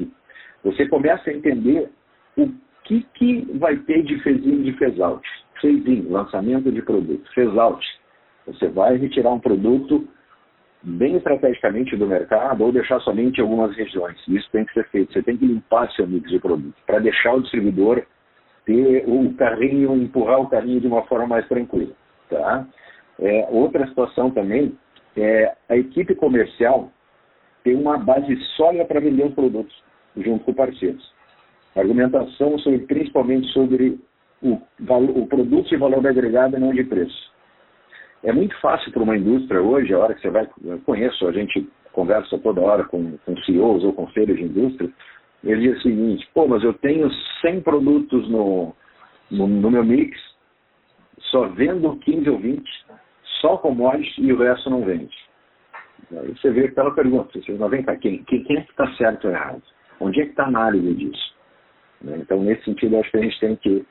[0.62, 1.90] você começa a entender
[2.36, 2.50] o
[2.84, 5.26] que, que vai ter de fezinho de phase-out.
[5.60, 7.30] Phase-in, lançamento de produto.
[7.34, 7.84] Phase-out,
[8.46, 10.08] você vai retirar um produto
[10.82, 14.16] bem estrategicamente do mercado ou deixar somente algumas regiões.
[14.28, 15.12] Isso tem que ser feito.
[15.12, 18.04] Você tem que limpar seu mix de produtos para deixar o distribuidor
[18.64, 21.92] ter o carrinho, empurrar o carrinho de uma forma mais tranquila.
[22.30, 22.66] Tá?
[23.20, 24.76] É, outra situação também
[25.16, 26.90] é a equipe comercial
[27.62, 29.74] ter uma base sólida para vender os produtos
[30.16, 31.12] junto com parceiros.
[31.76, 33.98] Argumentação sobre, principalmente sobre
[34.42, 34.60] o,
[35.16, 37.32] o produto de valor agregado e não de preço.
[38.22, 40.48] É muito fácil para uma indústria hoje, a hora que você vai,
[40.84, 44.90] conheço, a gente conversa toda hora com, com CEOs ou conselhos de indústria,
[45.42, 47.10] ele diz o seguinte, pô, mas eu tenho
[47.42, 48.74] 100 produtos no,
[49.30, 50.18] no, no meu mix,
[51.30, 52.62] só vendo 15 ou 20,
[53.44, 55.14] só commodities e o resto não vende.
[56.16, 58.90] Aí você vê aquela pergunta, você não vem cá, quem, quem, quem é que está
[58.94, 59.62] certo ou errado?
[60.00, 61.34] Onde é que está a análise disso?
[62.00, 62.16] Né?
[62.20, 63.84] Então, nesse sentido, acho que a gente tem que...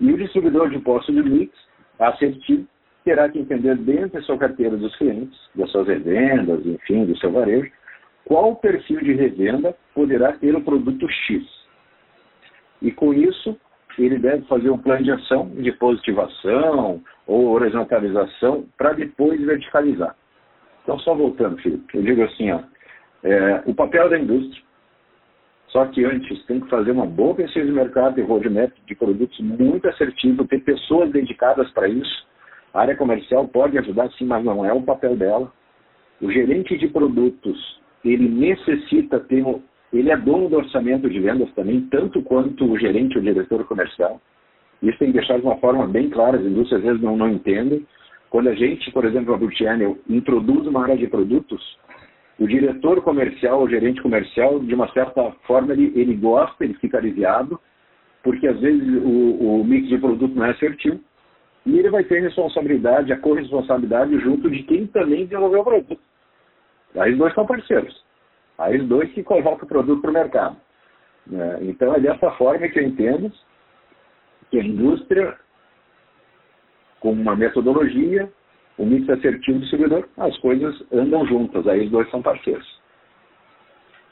[0.00, 1.52] E o distribuidor de posto de mix,
[1.98, 2.66] assertivo,
[3.04, 7.32] terá que entender dentro da sua carteira dos clientes, das suas revendas, enfim, do seu
[7.32, 7.70] varejo,
[8.24, 11.44] qual perfil de revenda poderá ter o produto X.
[12.80, 13.58] E com isso,
[13.98, 20.16] ele deve fazer um plano de ação de positivação ou horizontalização para depois verticalizar.
[20.82, 22.60] Então, só voltando, Felipe, eu digo assim, ó,
[23.22, 24.62] é, o papel da indústria,
[25.68, 29.38] só que antes tem que fazer uma boa pesquisa de mercado e roadmap de produtos
[29.40, 32.26] muito assertivo, ter pessoas dedicadas para isso.
[32.72, 35.50] A área comercial pode ajudar sim, mas não é o papel dela.
[36.20, 39.44] O gerente de produtos, ele necessita ter
[39.98, 44.20] ele é dono do orçamento de vendas também, tanto quanto o gerente ou diretor comercial.
[44.82, 47.28] Isso tem que deixar de uma forma bem clara, as indústrias às vezes não, não
[47.28, 47.86] entendem.
[48.28, 51.78] Quando a gente, por exemplo, a Blue Channel, introduz uma área de produtos,
[52.38, 56.98] o diretor comercial, o gerente comercial, de uma certa forma, ele, ele gosta, ele fica
[56.98, 57.60] aliviado,
[58.24, 60.98] porque às vezes o, o mix de produto não é assertivo,
[61.64, 66.00] e ele vai ter responsabilidade, a corresponsabilidade junto de quem também desenvolveu o produto.
[66.96, 68.03] Aí os dois são parceiros.
[68.58, 70.56] Aí os dois que colocam o produto para o mercado.
[71.26, 71.58] Né?
[71.62, 73.32] Então é dessa forma que eu entendo
[74.50, 75.36] que a indústria,
[77.00, 78.30] com uma metodologia,
[78.78, 82.66] um mix assertivo do distribuidor, as coisas andam juntas, aí os dois são parceiros.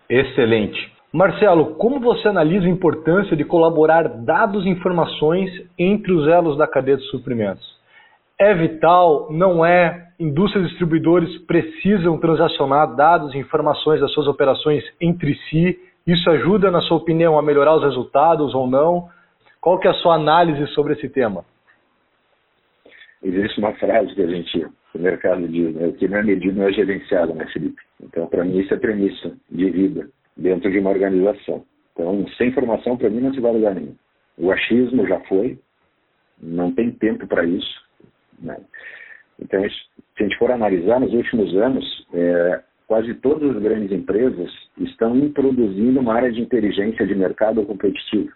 [0.08, 0.92] Excelente.
[1.12, 6.66] Marcelo, como você analisa a importância de colaborar dados e informações entre os elos da
[6.66, 7.81] cadeia de suprimentos?
[8.42, 9.28] É vital?
[9.30, 10.08] Não é?
[10.18, 15.78] Indústrias e distribuidores precisam transacionar dados e informações das suas operações entre si?
[16.04, 19.08] Isso ajuda, na sua opinião, a melhorar os resultados ou não?
[19.60, 21.44] Qual que é a sua análise sobre esse tema?
[23.22, 25.86] Existe uma frase que a gente, o mercado diz, né?
[25.86, 27.80] o que não é medido não é gerenciado, né, Felipe?
[28.02, 31.62] Então, para mim, isso é premissa de vida dentro de uma organização.
[31.92, 33.94] Então, sem informação, para mim, não se vai lugar nenhum.
[34.36, 35.60] O achismo já foi,
[36.42, 37.80] não tem tempo para isso.
[38.42, 38.56] Né?
[39.40, 39.76] Então, se
[40.20, 46.00] a gente for analisar, nos últimos anos, é, quase todas as grandes empresas estão introduzindo
[46.00, 48.30] uma área de inteligência de mercado competitivo,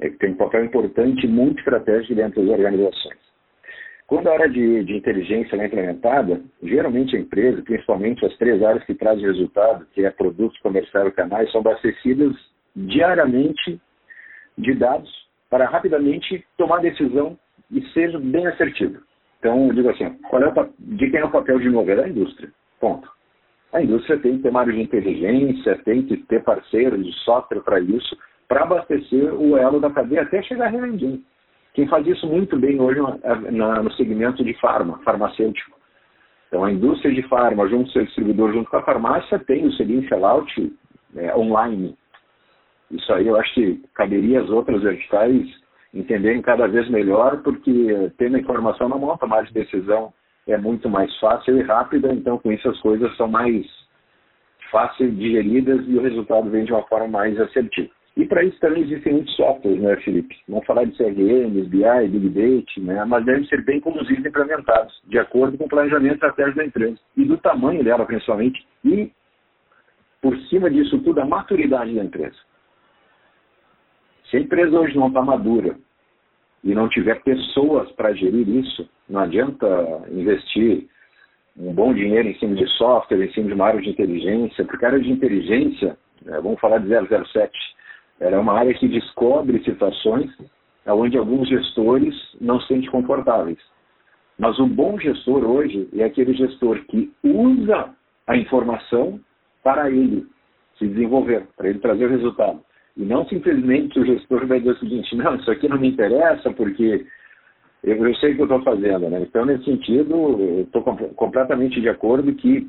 [0.00, 3.28] é, que tem um papel importante e muito estratégico dentro das organizações.
[4.06, 8.82] Quando a área de, de inteligência é implementada, geralmente a empresa, principalmente as três áreas
[8.84, 12.34] que trazem resultado, que é produtos, comercial e canais, são abastecidas
[12.74, 13.78] diariamente
[14.56, 15.10] de dados
[15.50, 17.38] para rapidamente tomar decisão
[17.70, 18.98] e ser bem assertivo.
[19.38, 21.96] Então, digo assim, qual é o, de quem é o papel de mover?
[21.96, 22.50] Da indústria.
[22.80, 23.08] Ponto.
[23.72, 27.80] A indústria tem que ter área de inteligência, tem que ter parceiros de software para
[27.80, 28.16] isso,
[28.48, 31.22] para abastecer o elo da cadeia até chegar a revendendo.
[31.74, 33.00] Quem faz isso muito bem hoje
[33.52, 35.78] na, no segmento de farma, farmacêutico.
[36.48, 39.72] Então, a indústria de farma, junto com o distribuidor, junto com a farmácia, tem o
[39.74, 40.72] selim sellout
[41.14, 41.94] é, online.
[42.90, 45.46] Isso aí eu acho que caberia as outras verticais
[45.92, 50.12] entenderem cada vez melhor, porque tendo a informação na mão, a tomada de decisão
[50.46, 53.66] é muito mais fácil e rápida, então com isso as coisas são mais
[54.70, 57.90] fáceis digeridas e o resultado vem de uma forma mais assertiva.
[58.16, 60.36] E para isso também existem muitos softwares, né, Felipe?
[60.48, 63.04] Vamos falar de CRM, BI, Big Data, né?
[63.04, 66.98] mas devem ser bem conduzidos e implementados, de acordo com o planejamento estratégico da empresa
[67.16, 69.12] e do tamanho dela, principalmente, e
[70.20, 72.36] por cima disso tudo, a maturidade da empresa.
[74.30, 75.76] Se a empresa hoje não está madura
[76.62, 79.66] e não tiver pessoas para gerir isso, não adianta
[80.10, 80.86] investir
[81.56, 84.84] um bom dinheiro em cima de software, em cima de uma área de inteligência, porque
[84.84, 87.50] a área de inteligência, né, vamos falar de 007,
[88.20, 90.30] ela é uma área que descobre situações
[90.86, 93.58] onde alguns gestores não se sentem confortáveis.
[94.38, 97.94] Mas o bom gestor hoje é aquele gestor que usa
[98.26, 99.20] a informação
[99.62, 100.26] para ele
[100.78, 102.62] se desenvolver, para ele trazer o resultado.
[102.98, 106.52] E não simplesmente o gestor vai dizer o seguinte, não, isso aqui não me interessa
[106.52, 107.06] porque
[107.84, 109.08] eu, eu sei o que eu estou fazendo.
[109.08, 109.20] Né?
[109.22, 112.68] Então, nesse sentido, estou completamente de acordo que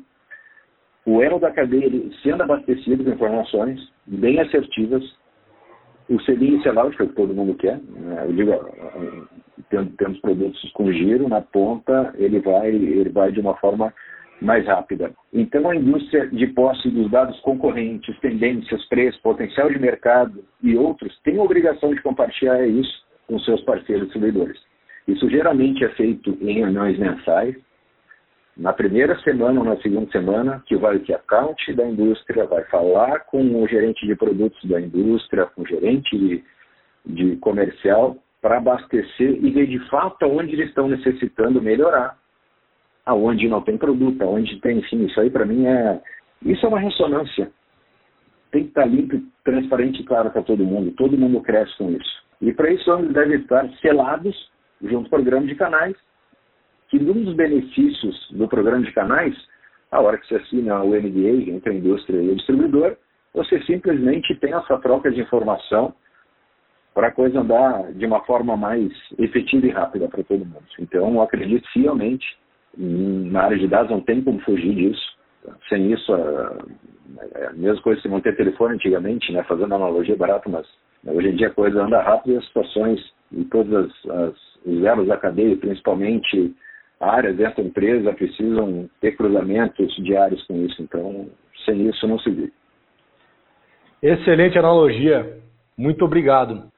[1.04, 1.90] o elo da cadeia,
[2.22, 5.02] sendo abastecido com informações bem assertivas,
[6.08, 8.24] o selinho sellout, que é o que todo mundo quer, né?
[8.26, 8.52] eu digo,
[9.96, 13.92] temos produtos com giro na ponta, ele vai, ele vai de uma forma
[14.40, 15.12] mais rápida.
[15.32, 21.18] Então, a indústria de posse dos dados concorrentes, tendências, preço, potencial de mercado e outros
[21.22, 24.58] tem a obrigação de compartilhar isso com seus parceiros distribuidores.
[25.06, 27.54] Isso geralmente é feito em reuniões mensais,
[28.56, 33.20] na primeira semana ou na segunda semana, que vai que account da indústria vai falar
[33.20, 36.44] com o gerente de produtos da indústria, com o gerente de,
[37.06, 42.19] de comercial, para abastecer e ver de fato onde eles estão necessitando melhorar
[43.04, 46.00] aonde não tem produto, aonde tem, enfim, isso aí para mim é.
[46.42, 47.50] Isso é uma ressonância.
[48.50, 50.90] Tem que estar limpo, transparente e claro para todo mundo.
[50.92, 52.24] Todo mundo cresce com isso.
[52.40, 54.50] E para isso eles devem estar selados
[54.82, 55.94] junto ao programa de canais,
[56.88, 59.36] que um dos benefícios do programa de canais,
[59.90, 62.96] a hora que você assina o NDA entre a indústria e o distribuidor,
[63.34, 65.94] você simplesmente tem essa troca de informação
[66.94, 70.64] para a coisa andar de uma forma mais efetiva e rápida para todo mundo.
[70.78, 72.26] Então, eu acredito fielmente
[72.76, 75.18] na área de dados não tem como fugir disso.
[75.68, 76.12] Sem isso,
[77.34, 79.42] é a mesma coisa que ter telefone antigamente, né?
[79.44, 80.66] fazendo analogia barata, mas
[81.06, 83.00] hoje em dia a coisa anda rápido e as situações
[83.32, 84.34] em todas as,
[84.66, 86.54] os da cadeia, principalmente
[87.00, 90.82] áreas dessa empresa, precisam ter cruzamentos diários com isso.
[90.82, 91.28] Então,
[91.64, 92.52] sem isso não se vê.
[94.02, 95.38] Excelente analogia.
[95.76, 96.70] Muito obrigado.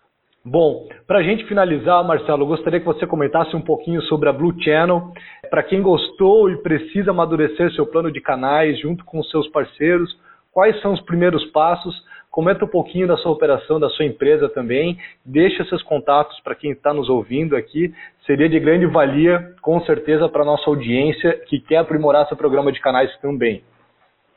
[0.45, 4.33] Bom, para a gente finalizar, Marcelo, eu gostaria que você comentasse um pouquinho sobre a
[4.33, 5.13] Blue Channel.
[5.49, 10.13] Para quem gostou e precisa amadurecer seu plano de canais junto com seus parceiros,
[10.51, 11.95] quais são os primeiros passos?
[12.29, 14.99] Comenta um pouquinho da sua operação, da sua empresa também.
[15.25, 17.95] Deixa seus contatos para quem está nos ouvindo aqui.
[18.27, 22.73] Seria de grande valia, com certeza, para a nossa audiência que quer aprimorar seu programa
[22.73, 23.63] de canais também.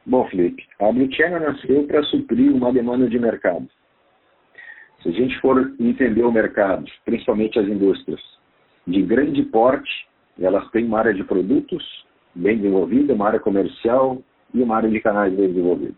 [0.06, 3.68] Bom, Felipe, a Blue Channel nasceu para suprir uma demanda de mercado.
[5.06, 8.20] Se a gente for entender o mercado, principalmente as indústrias
[8.88, 10.08] de grande porte,
[10.40, 11.84] elas têm uma área de produtos
[12.34, 14.20] bem desenvolvida, uma área comercial
[14.52, 15.94] e uma área de canais bem desenvolvida.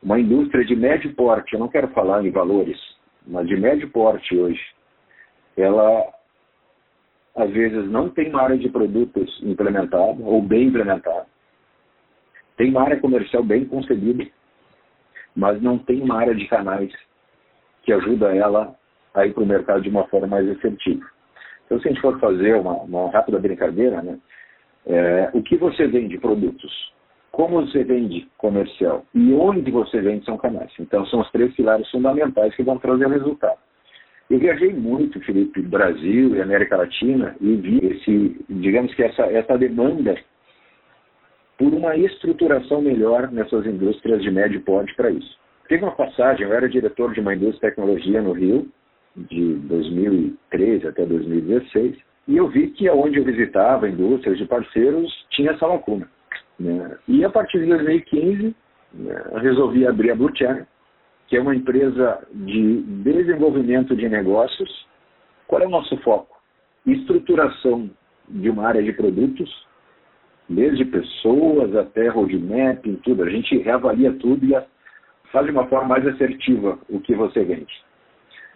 [0.00, 2.78] Uma indústria de médio porte, eu não quero falar em valores,
[3.26, 4.62] mas de médio porte hoje,
[5.56, 6.14] ela
[7.34, 11.26] às vezes não tem uma área de produtos implementada ou bem implementada.
[12.56, 14.24] Tem uma área comercial bem concebida,
[15.34, 16.92] mas não tem uma área de canais
[17.82, 18.74] que ajuda ela
[19.14, 21.04] a ir para o mercado de uma forma mais efetiva.
[21.66, 24.18] Então, se a gente for fazer uma, uma rápida brincadeira, né,
[24.86, 26.92] é, o que você vende produtos,
[27.30, 30.70] como você vende comercial e onde você vende são canais.
[30.78, 33.58] Então, são os três pilares fundamentais que vão trazer resultado.
[34.30, 39.58] Eu viajei muito, Felipe, Brasil e América Latina e vi esse, digamos que essa, essa
[39.58, 40.16] demanda
[41.58, 45.38] por uma estruturação melhor nessas indústrias de médio porte para isso.
[45.72, 48.70] Teve uma passagem, eu era diretor de uma indústria de tecnologia no Rio,
[49.16, 51.96] de 2013 até 2016,
[52.28, 56.06] e eu vi que onde eu visitava indústrias de parceiros tinha essa lacuna.
[56.60, 56.98] Né?
[57.08, 58.54] E a partir de 2015,
[58.92, 60.66] né, resolvi abrir a Blue Channel,
[61.26, 64.86] que é uma empresa de desenvolvimento de negócios.
[65.46, 66.36] Qual é o nosso foco?
[66.86, 67.88] Estruturação
[68.28, 69.50] de uma área de produtos,
[70.50, 73.22] desde pessoas até roadmap, tudo.
[73.22, 74.54] A gente reavalia tudo e
[75.32, 77.72] faz de uma forma mais assertiva o que você vende.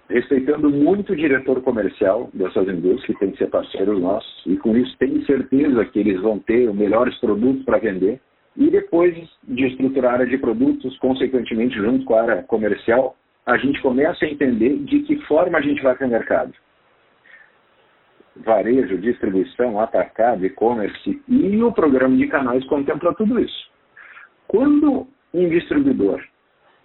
[0.09, 4.77] Respeitando muito o diretor comercial dessas indústrias, que tem que ser parceiro nossos, e com
[4.77, 8.21] isso tem certeza que eles vão ter os melhores produtos para vender.
[8.57, 13.57] E depois de estruturar a área de produtos, consequentemente, junto com a área comercial, a
[13.59, 16.53] gente começa a entender de que forma a gente vai para o mercado.
[18.37, 23.71] Varejo, distribuição, atacado, e-commerce e o programa de canais contempla tudo isso.
[24.47, 26.23] Quando um distribuidor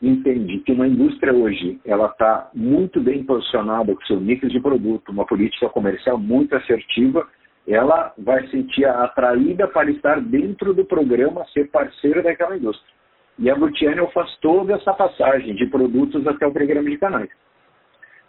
[0.01, 5.09] entende que uma indústria hoje ela está muito bem posicionada com seu mix de produto,
[5.09, 7.27] uma política comercial muito assertiva,
[7.67, 12.91] ela vai sentir atraída para estar dentro do programa, ser parceira daquela indústria.
[13.37, 17.29] E a Multianel faz toda essa passagem de produtos até o programa de canais.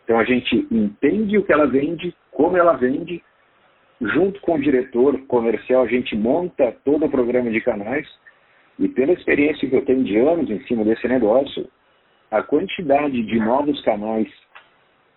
[0.04, 3.22] Então a gente entende o que ela vende, como ela vende,
[4.00, 8.06] junto com o diretor comercial a gente monta todo o programa de canais
[8.78, 11.68] e pela experiência que eu tenho de anos em cima desse negócio,
[12.30, 14.28] a quantidade de novos canais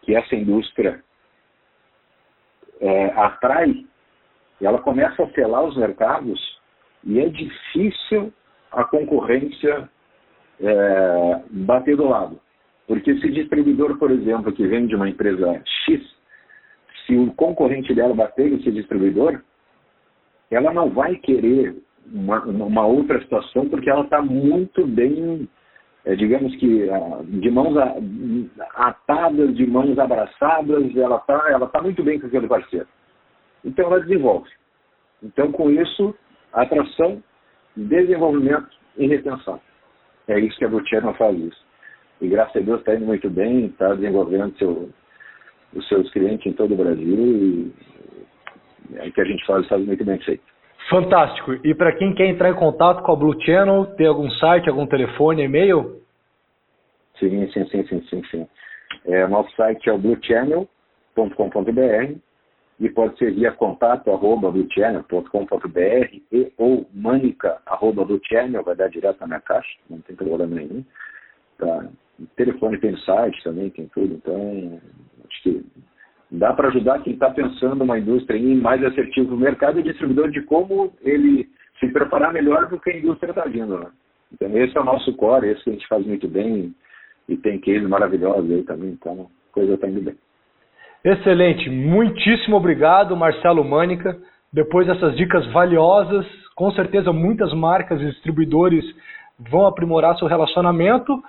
[0.02, 1.04] que essa indústria
[2.80, 3.86] é, atrai,
[4.62, 6.40] ela começa a selar os mercados
[7.04, 8.34] e é difícil
[8.72, 9.90] a concorrência
[10.60, 12.40] é, bater do lado.
[12.88, 16.02] Porque se distribuidor, por exemplo, que vem de uma empresa X,
[17.06, 19.42] se o concorrente dela bater esse distribuidor,
[20.52, 21.76] ela não vai querer
[22.14, 25.48] uma, uma outra situação porque ela está muito bem,
[26.06, 27.76] é, digamos que ah, de mãos
[28.76, 32.88] atadas, de mãos abraçadas, ela está ela tá muito bem com aquele parceiro.
[33.64, 34.50] Então ela desenvolve.
[35.24, 36.16] Então com isso,
[36.54, 37.22] atração,
[37.76, 39.60] desenvolvimento e retenção.
[40.28, 41.66] É isso que a Butier faz isso.
[42.22, 44.90] E graças a Deus está indo muito bem, está desenvolvendo seu,
[45.74, 47.74] os seus clientes em todo o Brasil e
[48.96, 50.55] é que a gente faz, faz muito bem feito.
[50.90, 51.54] Fantástico.
[51.64, 54.86] E para quem quer entrar em contato com a Blue Channel, tem algum site, algum
[54.86, 56.02] telefone, e-mail?
[57.20, 58.48] Sim, sim, sim, sim, sim, sim.
[59.06, 62.16] É, nosso site é o bluechannel.com.br
[62.80, 69.20] e pode ser via contato arroba bluechannel.com.br e ou manica arroba bluechannel, vai dar direto
[69.22, 70.84] na minha caixa, não tem problema nenhum.
[71.58, 71.88] Tá.
[72.20, 74.80] O telefone tem site também, tem tudo, então
[75.28, 75.66] acho que
[76.38, 80.30] dá para ajudar quem está pensando uma indústria em mais assertivo no mercado e distribuidor
[80.30, 81.48] de como ele
[81.80, 83.78] se preparar melhor do que a indústria está vindo.
[83.78, 83.88] Né?
[84.34, 86.74] Então esse é o nosso core, esse que a gente faz muito bem
[87.28, 90.16] e tem cases maravilhosos aí também, então a coisa está indo bem.
[91.04, 94.18] Excelente, muitíssimo obrigado Marcelo Mânica.
[94.52, 96.26] Depois dessas dicas valiosas,
[96.56, 98.84] com certeza muitas marcas e distribuidores
[99.38, 101.22] vão aprimorar seu relacionamento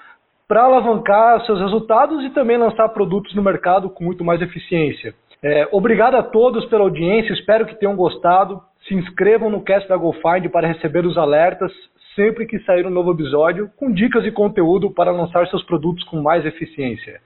[0.48, 5.14] para alavancar seus resultados e também lançar produtos no mercado com muito mais eficiência.
[5.42, 8.62] É, obrigado a todos pela audiência, espero que tenham gostado.
[8.86, 11.72] Se inscrevam no cast da GoFind para receber os alertas
[12.16, 16.22] sempre que sair um novo episódio, com dicas e conteúdo para lançar seus produtos com
[16.22, 17.20] mais eficiência.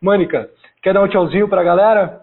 [0.00, 0.48] Mônica,
[0.82, 2.20] quer dar um tchauzinho para a galera?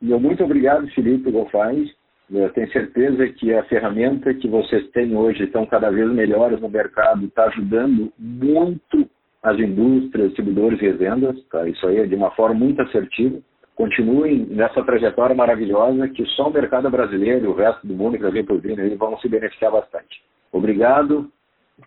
[0.00, 1.90] Meu muito obrigado, Felipe GoFind.
[2.28, 6.68] Eu tenho certeza que a ferramenta que vocês têm hoje estão cada vez melhores no
[6.68, 9.08] mercado, está ajudando muito
[9.42, 11.66] as indústrias, distribuidores e revendas, tá?
[11.68, 13.38] isso aí é de uma forma muito assertiva.
[13.74, 18.30] Continuem nessa trajetória maravilhosa que só o mercado brasileiro e o resto do mundo que
[18.30, 20.22] vem por vir vão se beneficiar bastante.
[20.52, 21.30] Obrigado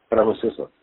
[0.09, 0.74] para vocês todos.